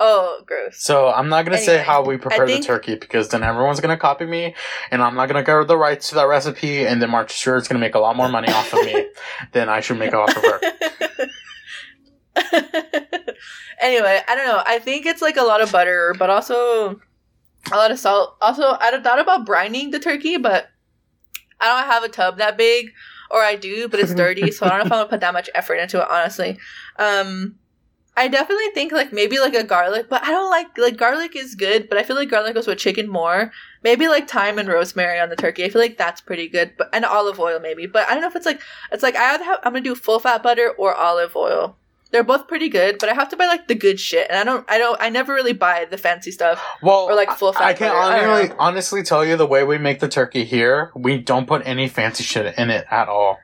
[0.00, 0.80] Oh, gross.
[0.80, 4.26] So I'm not gonna say how we prepare the turkey because then everyone's gonna copy
[4.26, 4.54] me,
[4.90, 7.66] and I'm not gonna cover the rights to that recipe, and then Mark sure is
[7.68, 9.08] gonna make a lot more money off of me
[9.52, 10.60] than I should make off of her.
[13.80, 14.62] anyway, I don't know.
[14.64, 17.00] I think it's like a lot of butter, but also
[17.72, 18.36] a lot of salt.
[18.40, 20.68] Also, I thought about brining the turkey, but
[21.60, 22.92] I don't have a tub that big,
[23.30, 25.34] or I do, but it's dirty, so I don't know if I'm gonna put that
[25.34, 26.08] much effort into it.
[26.08, 26.58] Honestly,
[26.98, 27.56] um,
[28.18, 31.54] I definitely think like maybe like a garlic, but I don't like like garlic is
[31.54, 33.52] good, but I feel like garlic goes with chicken more.
[33.84, 35.64] Maybe like thyme and rosemary on the turkey.
[35.64, 37.86] I feel like that's pretty good, but and olive oil maybe.
[37.86, 38.60] But I don't know if it's like
[38.90, 41.76] it's like I either have I'm gonna do full fat butter or olive oil.
[42.10, 44.44] They're both pretty good, but I have to buy like the good shit, and I
[44.44, 46.64] don't, I don't, I never really buy the fancy stuff.
[46.82, 47.98] Well, Or, like, full fat I can butter.
[47.98, 51.46] I don't honestly, honestly tell you the way we make the turkey here, we don't
[51.46, 53.38] put any fancy shit in it at all.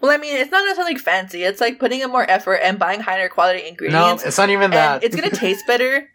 [0.00, 1.42] Well, I mean, it's not necessarily fancy.
[1.42, 4.22] It's like putting in more effort and buying higher quality ingredients.
[4.22, 5.04] No, it's not even that.
[5.04, 6.08] it's gonna taste better.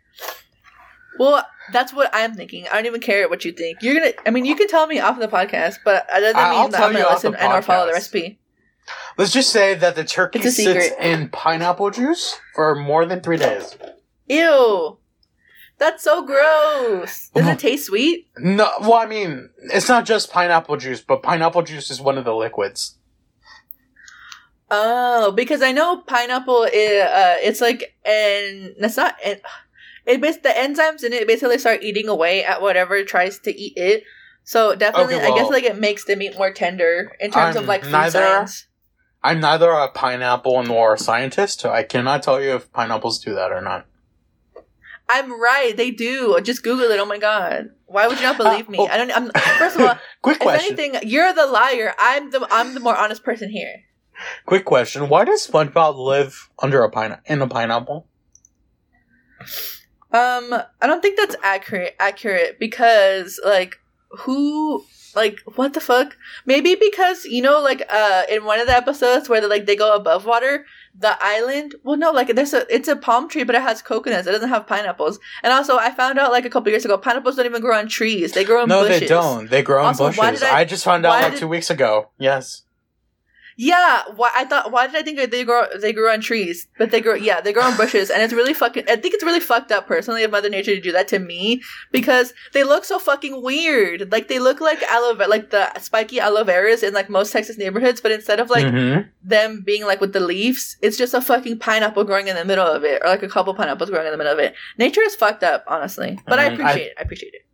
[1.20, 2.66] Well, that's what I'm thinking.
[2.72, 3.84] I don't even care what you think.
[3.84, 4.14] You're gonna.
[4.26, 6.78] I mean, you can tell me off the podcast, but that doesn't I'll mean that
[6.78, 8.40] tell I'm gonna listen and or follow the recipe.
[9.18, 10.94] Let's just say that the turkey sits secret.
[11.00, 13.78] in pineapple juice for more than three days.
[14.28, 14.98] Ew,
[15.78, 17.30] that's so gross.
[17.34, 18.28] Does it taste sweet?
[18.38, 22.26] No, well, I mean, it's not just pineapple juice, but pineapple juice is one of
[22.26, 22.98] the liquids.
[24.72, 26.64] Oh, because I know pineapple.
[26.64, 29.16] Is, uh, it's like and it's not.
[29.24, 29.42] It,
[30.06, 33.74] it bas- the enzymes in it basically start eating away at whatever tries to eat
[33.76, 34.04] it.
[34.44, 37.64] So definitely, Okay, I guess like it makes the meat more tender in terms of
[37.64, 38.66] I'm like food neither- science.
[39.26, 43.52] I'm neither a pineapple nor a scientist, I cannot tell you if pineapples do that
[43.52, 43.88] or not.
[45.10, 45.76] I'm right.
[45.76, 46.40] They do.
[46.44, 47.00] Just Google it.
[47.00, 47.70] Oh my god.
[47.88, 48.78] Why would you not believe me?
[48.80, 48.86] oh.
[48.86, 49.12] I don't.
[49.12, 49.98] I'm first of all.
[50.22, 50.78] Quick if question.
[50.78, 51.94] anything, you're the liar.
[51.98, 52.48] I'm the.
[52.52, 53.84] I'm the more honest person here.
[54.46, 55.10] Quick question.
[55.10, 58.08] Why does SpongeBob live under a pine in a pineapple?
[60.12, 61.96] Um, I don't think that's accurate.
[62.00, 64.86] Accurate because like who
[65.16, 66.18] like what the fuck?
[66.46, 69.76] Maybe because you know like uh in one of the episodes where they like they
[69.76, 70.66] go above water,
[70.98, 71.76] the island.
[71.84, 74.28] Well, no, like there's a it's a palm tree, but it has coconuts.
[74.28, 75.20] It doesn't have pineapples.
[75.44, 77.88] And also, I found out like a couple years ago, pineapples don't even grow on
[77.88, 78.34] trees.
[78.34, 79.00] They grow in no, bushes.
[79.02, 79.50] they don't.
[79.50, 80.44] They grow Also, in bushes.
[80.44, 82.10] I, I- just found out like did- two weeks ago.
[82.18, 82.64] Yes.
[83.58, 86.92] Yeah, why I thought why did I think they grow they grow on trees, but
[86.92, 88.84] they grow yeah they grow on bushes, and it's really fucking.
[88.90, 91.62] I think it's really fucked up personally of Mother Nature to do that to me
[91.92, 94.12] because they look so fucking weird.
[94.12, 98.02] Like they look like aloe like the spiky aloe veras in like most Texas neighborhoods,
[98.02, 99.08] but instead of like Mhm.
[99.24, 102.68] them being like with the leaves, it's just a fucking pineapple growing in the middle
[102.68, 104.54] of it, or like a couple pineapples growing in the middle of it.
[104.78, 106.94] Nature is fucked up, honestly, but I Mhm, I- appreciate it.
[107.00, 107.45] I appreciate it.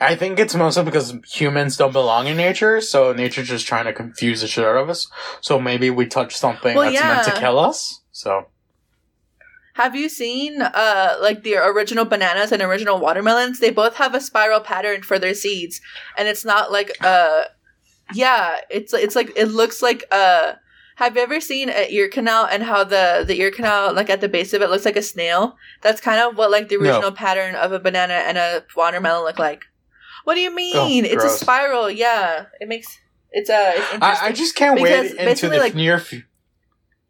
[0.00, 3.92] I think it's mostly because humans don't belong in nature, so nature's just trying to
[3.92, 5.08] confuse the shit out of us.
[5.42, 8.00] So maybe we touch something Well, that's meant to kill us.
[8.10, 8.46] So
[9.74, 13.60] Have you seen uh like the original bananas and original watermelons?
[13.60, 15.80] They both have a spiral pattern for their seeds,
[16.16, 17.44] and it's not like uh
[18.14, 20.54] yeah, it's it's like it looks like uh
[20.96, 24.20] have you ever seen an ear canal and how the the ear canal like at
[24.20, 25.56] the base of it looks like a snail?
[25.82, 26.82] That's kind of what like the No.
[26.84, 29.64] original pattern of a banana and a watermelon look like.
[30.24, 31.04] What do you mean?
[31.04, 31.90] it's a Oh, spiral.
[31.90, 32.98] Yeah, it makes
[33.32, 34.02] it's uh it's.
[34.02, 35.94] I, I just can't Because wait into the like- near.
[35.96, 36.14] F-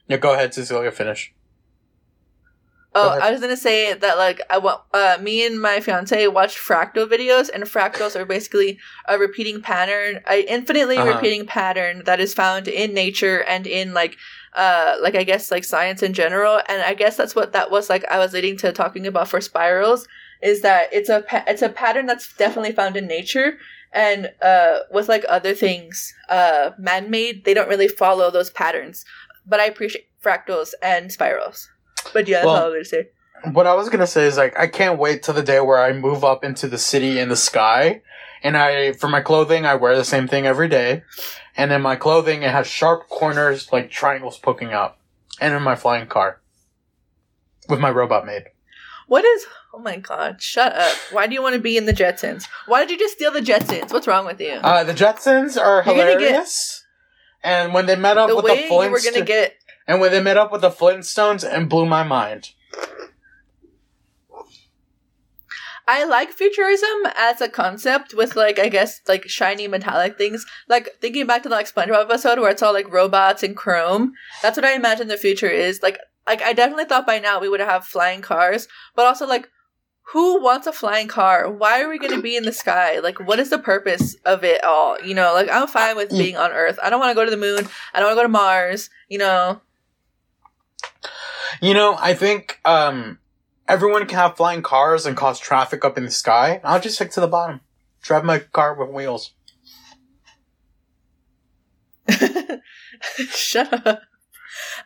[0.07, 0.91] yeah, go ahead, Cecilia.
[0.91, 1.33] Finish.
[2.93, 3.23] Oh, ahead.
[3.23, 7.07] I was gonna say that like I wa- uh me and my fiance watched fractal
[7.09, 11.15] videos, and fractals are basically a repeating pattern, a infinitely Uh-huh.
[11.15, 14.17] repeating pattern that is found in nature and in like
[14.57, 16.61] uh like I guess like science in general.
[16.69, 18.05] And I guess that's what that was like.
[18.11, 20.09] I was leading to talking about for spirals
[20.43, 23.59] is that it's a pa- it's a pattern that's definitely found in nature.
[23.93, 29.05] And uh, with like other things, uh, man-made, they don't really follow those patterns.
[29.47, 31.69] But I appreciate fractals and spirals.
[32.13, 33.09] But yeah, that's Well, all I was gonna say.
[33.53, 35.93] What I was gonna say is like I can't wait till the day where I
[35.93, 38.03] move up into the city in the sky,
[38.43, 41.03] and I for my clothing I wear the same thing every day,
[41.57, 44.99] and in my clothing it has sharp corners like triangles poking out,
[45.41, 46.41] and in my flying car,
[47.69, 48.45] with my robot maid.
[49.09, 49.47] What is?
[49.73, 50.43] Oh my god!
[50.43, 50.97] Shut up!
[51.13, 52.45] Why do you want to be in the Jetsons?
[52.67, 53.93] Why did you just steal the Jetsons?
[53.93, 54.55] What's wrong with you?
[54.55, 56.85] Uh, the Jetsons are You're gonna get- hilarious,
[57.43, 59.55] and when they met up the with way the you were Flintstones, gonna get
[59.87, 62.51] and when they met up with the Flintstones, and blew my mind.
[65.89, 70.47] I like futurism as a concept with like I guess like shiny metallic things.
[70.69, 74.13] Like thinking back to the like SpongeBob episode where it's all like robots and chrome.
[74.43, 75.83] That's what I imagine the future is.
[75.83, 75.99] Like
[76.29, 79.49] like I definitely thought by now we would have flying cars, but also like
[80.13, 81.49] who wants a flying car?
[81.49, 82.99] Why are we going to be in the sky?
[82.99, 85.01] Like what is the purpose of it all?
[85.01, 86.81] You know, like I'm fine with being on Earth.
[86.83, 87.69] I don't want to go to the moon.
[87.95, 89.61] I don't want to go to Mars, you know.
[91.63, 93.19] You know, I think um,
[93.69, 96.61] everyone can have flying cars and cause traffic up in the sky.
[96.65, 97.61] I'll just stick to the bottom.
[98.03, 99.33] Drive my car with wheels.
[103.29, 104.03] Shut up.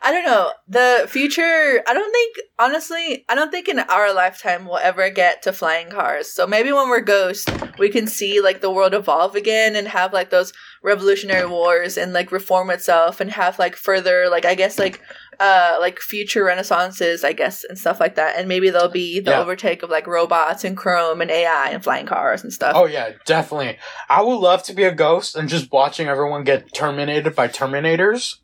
[0.01, 0.51] I don't know.
[0.67, 5.41] The future, I don't think, honestly, I don't think in our lifetime we'll ever get
[5.43, 6.31] to flying cars.
[6.31, 10.13] So maybe when we're ghosts, we can see like the world evolve again and have
[10.13, 10.53] like those
[10.83, 15.01] revolutionary wars and like reform itself and have like further, like, I guess, like,
[15.39, 18.37] uh, like future renaissances, I guess, and stuff like that.
[18.37, 19.41] And maybe there'll be the Yeah.
[19.41, 22.73] overtake of like robots and chrome and AI and flying cars and stuff.
[22.75, 23.77] Oh yeah, definitely.
[24.09, 28.35] I would love to be a ghost and just watching everyone get terminated by Terminators.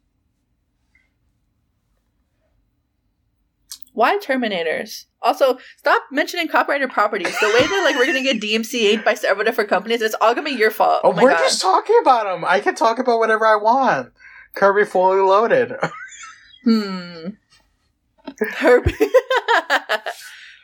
[3.93, 5.05] Why Terminators?
[5.21, 7.37] Also, stop mentioning copyrighted properties.
[7.39, 10.49] The way that like we're gonna get DMCA'd by several different companies, it's all gonna
[10.49, 11.01] be your fault.
[11.03, 11.39] Oh, Oh, my we're god.
[11.39, 12.43] just talking about them.
[12.45, 14.13] I can talk about whatever I want.
[14.55, 15.73] Kirby fully loaded.
[16.63, 17.29] Hmm.
[18.59, 18.93] Herbie.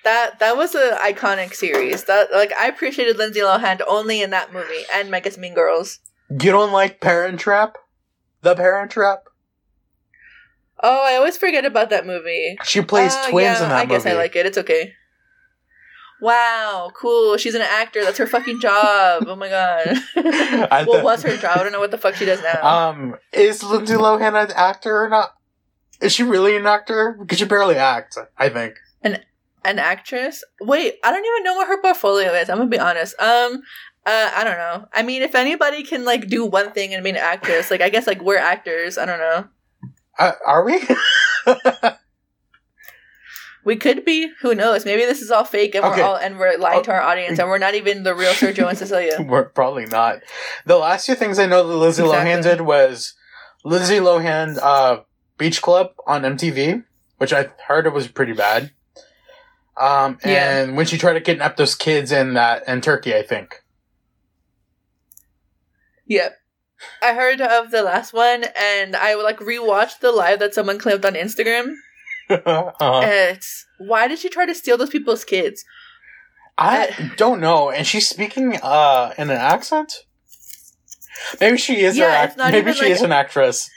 [0.03, 2.03] that that was an iconic series.
[2.05, 5.97] That like I appreciated Lindsay Lohan only in that movie and guess Mean Girls.
[6.29, 7.77] you don't like Parent Trap?
[8.41, 9.23] The Parent Trap?
[10.81, 12.57] Oh, I always forget about that movie.
[12.63, 14.15] She plays Oh, twins yeah, in that I guess movie.
[14.15, 14.45] I like it.
[14.45, 14.93] It's okay.
[16.19, 17.37] Wow, cool.
[17.37, 18.03] She's an actor.
[18.03, 19.25] That's her fucking job.
[19.27, 19.87] Oh my god.
[20.15, 21.57] I what thought- was her job?
[21.59, 22.89] I don't know what the fuck she does now.
[22.89, 25.35] Um, is Lindsay Lohan an actor or not?
[26.01, 27.15] Is she really an actor?
[27.19, 28.75] Because she barely acts, I think.
[29.65, 30.45] An actress?
[30.61, 32.49] Wait, I don't even know what her portfolio is.
[32.49, 33.19] I'm gonna be honest.
[33.19, 33.61] Um,
[34.05, 34.87] uh, I don't know.
[34.93, 37.89] I mean, if anybody can like do one thing and be an actress, like I
[37.89, 38.97] guess like we're actors.
[38.97, 39.45] I don't know.
[40.19, 40.81] Uh, are we?
[43.63, 44.31] We could be.
[44.43, 44.85] Who knows?
[44.85, 45.99] Maybe this is all fake and Okay.
[46.01, 46.83] we're all and we're lying Oh.
[46.83, 49.17] to our audience and we're not even the real Sergio and Cecilia.
[49.27, 50.19] We're probably not.
[50.65, 52.31] The last two things I know that Lindsay Exactly.
[52.31, 53.13] Lohan did was
[53.65, 55.01] Lindsay Lohan uh,
[55.37, 56.85] Beach Club on MTV,
[57.17, 58.71] which I heard it was pretty bad.
[59.75, 60.59] Um, Yeah.
[60.61, 63.63] and when she tried to kidnap those kids in that in Turkey, I think.
[66.05, 66.37] Yep.
[67.01, 71.05] I heard of the last one, and I like rewatched the live that someone clipped
[71.05, 71.75] on Instagram.
[72.29, 75.63] uh And it's why did she try to steal those people's kids?
[76.57, 77.69] I don't know.
[77.69, 80.05] And she's speaking uh in an accent.
[81.41, 81.97] Maybe she is.
[81.97, 83.69] Yeah, act- maybe she like- is an actress.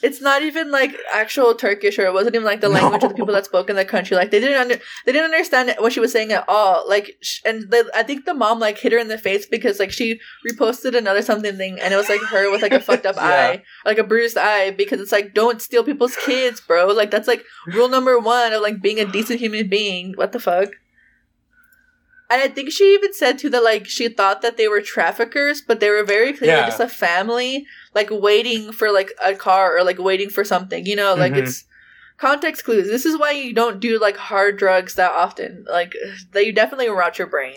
[0.00, 3.16] It's not even like actual Turkish, or it wasn't even like the language of the
[3.16, 4.16] people that spoke in the country.
[4.16, 6.88] Like they didn't under, they didn't understand what she was saying at all.
[6.88, 9.80] Like, sh- and they, I think the mom like hit her in the face because
[9.80, 13.06] like she reposted another something thing, and it was like her with like a fucked
[13.06, 13.22] up Yeah.
[13.24, 16.86] eye, like a bruised eye, because it's like don't steal people's kids, bro.
[16.86, 20.12] Like that's like rule number one of like being a decent human being.
[20.14, 20.70] What the fuck?
[22.30, 25.62] And I think she even said too that like she thought that they were traffickers,
[25.66, 26.66] but they were very clearly Yeah.
[26.66, 30.86] just a family, like waiting for like a car or like waiting for something.
[30.86, 31.38] You know, like Mhm.
[31.44, 31.64] it's
[32.16, 32.86] context clues.
[32.88, 35.64] This is why you don't do like hard drugs that often.
[35.68, 35.94] Like
[36.32, 37.54] they definitely rot your brain.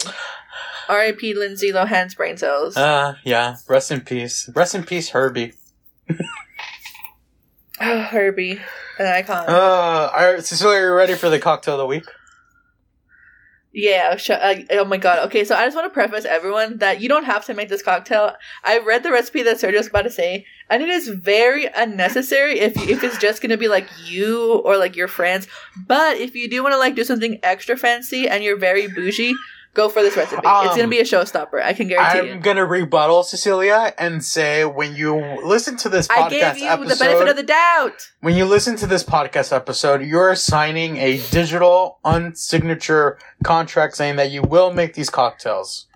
[0.89, 1.33] R.I.P.
[1.35, 2.75] Lindsay Lohan's brain cells.
[2.75, 3.55] Uh, yeah.
[3.69, 4.49] Rest in peace.
[4.53, 5.53] Rest in peace, Herbie.
[7.79, 8.59] Oh, Herbie,
[8.99, 9.45] an icon.
[9.47, 12.05] Uh, right, Cecilia, are you ready for the cocktail of the week?
[13.73, 15.25] Yeah, sh- uh, oh my god.
[15.27, 17.81] Okay, so I just want to preface everyone that you don't have to make this
[17.81, 18.33] cocktail.
[18.65, 22.75] I read the recipe that Sergio's about to say, and it is very unnecessary if
[22.89, 25.47] if it's just gonna be like you or like your friends.
[25.87, 29.35] But if you do want to like do something extra fancy and you're very bougie,
[29.73, 30.35] go for this recipe.
[30.37, 31.61] it's gonna Um, be a showstopper.
[31.63, 32.23] I can guarantee you.
[32.33, 32.43] I'm you.
[32.43, 36.89] gonna rebuttal Cecilia and say when you listen to this I podcast gave you episode,
[36.89, 38.09] the benefit of the doubt.
[38.19, 44.31] when you listen to this podcast episode, you're signing a digital unsignature contract saying that
[44.31, 45.87] you will make these cocktails.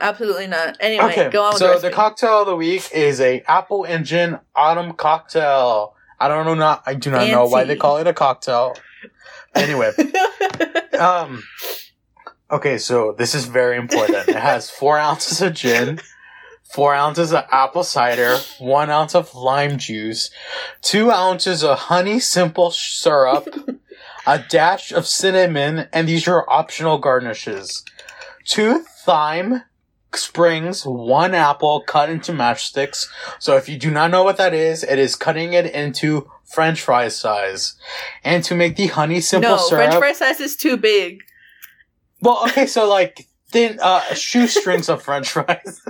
[0.00, 0.76] Absolutely not.
[0.80, 3.84] Anyway, okay, go on with so the the cocktail of the week is a apple
[3.84, 5.94] engine autumn cocktail.
[6.20, 8.76] I don't know, not I do not know why they call it a cocktail.
[9.54, 9.92] Anyway,
[10.98, 11.42] um,
[12.50, 14.28] okay, so this is very important.
[14.28, 16.00] It has four ounces of gin,
[16.62, 20.30] four ounces of apple cider, one ounce of lime juice,
[20.82, 23.48] two ounces of honey simple syrup,
[24.26, 27.84] a dash of cinnamon, and these are optional garnishes.
[28.44, 29.62] Two thyme
[30.16, 33.08] springs, one apple cut into matchsticks.
[33.38, 36.80] So if you do not know what that is, it is cutting it into French
[36.80, 37.74] fry size.
[38.22, 39.60] And to make the honey simple syrup.
[39.60, 39.90] no, syrup.
[39.90, 41.22] French fry size is too big.
[42.24, 45.80] Well, okay, so like thin uh shoestrings of French fries.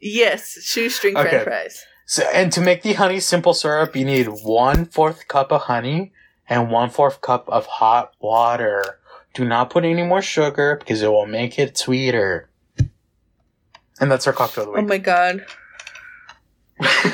[0.00, 1.28] Yes, shoestring Okay.
[1.28, 1.84] French fries.
[2.06, 6.12] So, and to make the honey simple syrup, you need one fourth cup of honey
[6.48, 8.98] and one fourth cup of hot water.
[9.34, 12.48] Do not put any more sugar because it will make it sweeter.
[14.00, 15.44] And that's our cocktail of the Oh my god.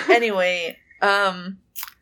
[0.08, 1.58] anyway, um,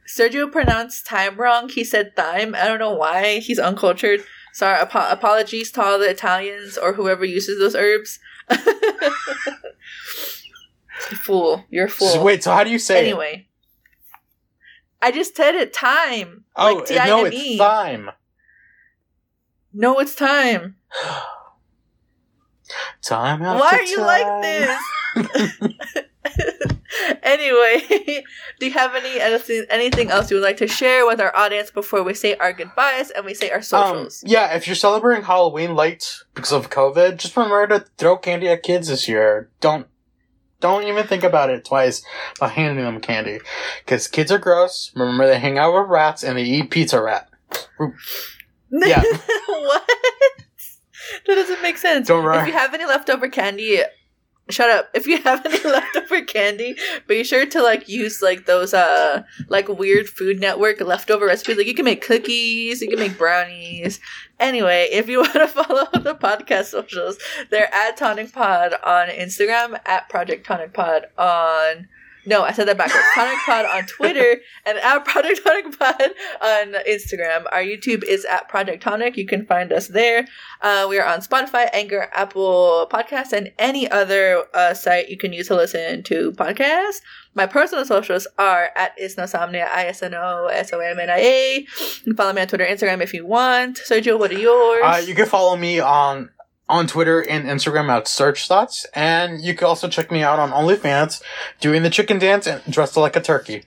[0.06, 1.68] Sergio pronounced time wrong.
[1.70, 2.54] He said thyme.
[2.54, 3.38] I don't know why.
[3.38, 4.24] He's uncultured.
[4.52, 4.78] Sorry.
[4.78, 8.18] Apo- apologies to all the Italians or whoever uses those herbs.
[11.24, 11.64] fool.
[11.70, 12.22] You're a fool.
[12.22, 13.08] Wait, so how do you say it?
[13.08, 13.48] anyway.
[15.00, 15.72] I just said it.
[15.72, 16.44] Time.
[16.54, 17.36] Oh, like no, T-I-M-E.
[17.36, 18.10] it's thyme.
[19.72, 20.76] No, it's time.
[23.02, 26.04] Time after Why are you like this?
[27.22, 28.22] anyway,
[28.60, 29.20] do you have any
[29.70, 33.10] anything, else you would like to share with our audience before we say our goodbyes
[33.10, 34.24] and we say our Um, socials?
[34.26, 38.62] yeah, if you're celebrating Halloween late because of COVID, just remember to throw candy at
[38.62, 39.50] kids this year.
[39.60, 39.86] Don't
[40.60, 42.04] don't even think about it twice
[42.36, 43.40] about handing them candy,
[43.84, 44.92] because kids are gross.
[44.94, 47.28] Remember, they hang out with rats and they eat pizza rat.
[48.70, 49.02] yeah.
[49.48, 49.82] what?
[51.26, 52.08] That doesn't make sense.
[52.08, 52.38] Don't worry.
[52.38, 53.80] If you have any leftover candy,
[54.50, 54.90] shut up.
[54.94, 56.76] If you have any leftover candy,
[57.06, 61.56] be sure to like use like those uh like weird Food Network leftover recipes.
[61.56, 64.00] Like you can make cookies, you can make brownies.
[64.38, 67.18] Anyway, if you want to follow the podcast socials,
[67.50, 71.88] they're at Tonic Pod on Instagram, at Project Tonic Pod on
[72.24, 73.04] no, I said that backwards.
[73.14, 76.02] Tonic Pod on Twitter and at Project Tonic Pod
[76.40, 77.44] on Instagram.
[77.52, 79.16] Our YouTube is at Project Tonic.
[79.16, 80.26] You can find us there.
[80.60, 85.32] Uh, we are on Spotify, Anchor, Apple Podcasts, and any other uh, site you can
[85.32, 87.00] use to listen to podcasts.
[87.34, 91.18] My personal socials are at Isnosomnia, I S N O S O M N I
[91.18, 91.58] A.
[91.58, 93.78] You can follow me on Twitter, Instagram if you want.
[93.78, 94.82] Sergio, what are yours?
[94.84, 96.30] Uh, you can follow me on
[96.68, 101.22] on Twitter and Instagram at SergThoughts, and you can also check me out on OnlyFans
[101.60, 103.64] doing the chicken dance and dressed like a turkey.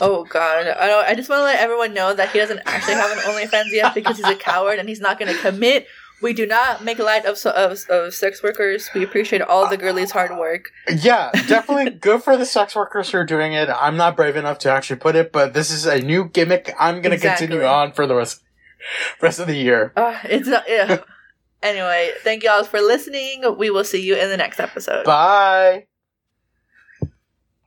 [0.00, 0.66] Oh God!
[0.66, 3.18] I, don't, I just want to let everyone know that he doesn't actually have an
[3.18, 5.86] OnlyFans yet because he's a coward and he's not going to commit.
[6.20, 8.88] We do not make light of, of of sex workers.
[8.94, 10.70] We appreciate all the girlies' hard work.
[10.88, 13.68] Yeah, definitely good for the sex workers who are doing it.
[13.68, 16.74] I'm not brave enough to actually put it, but this is a new gimmick.
[16.78, 17.46] I'm going to exactly.
[17.46, 18.43] continue on for the rest
[19.20, 19.92] rest of the year.
[19.96, 20.98] Uh, it's not, yeah.
[21.62, 23.42] anyway, thank you all for listening.
[23.56, 25.04] We will see you in the next episode.
[25.04, 25.86] Bye.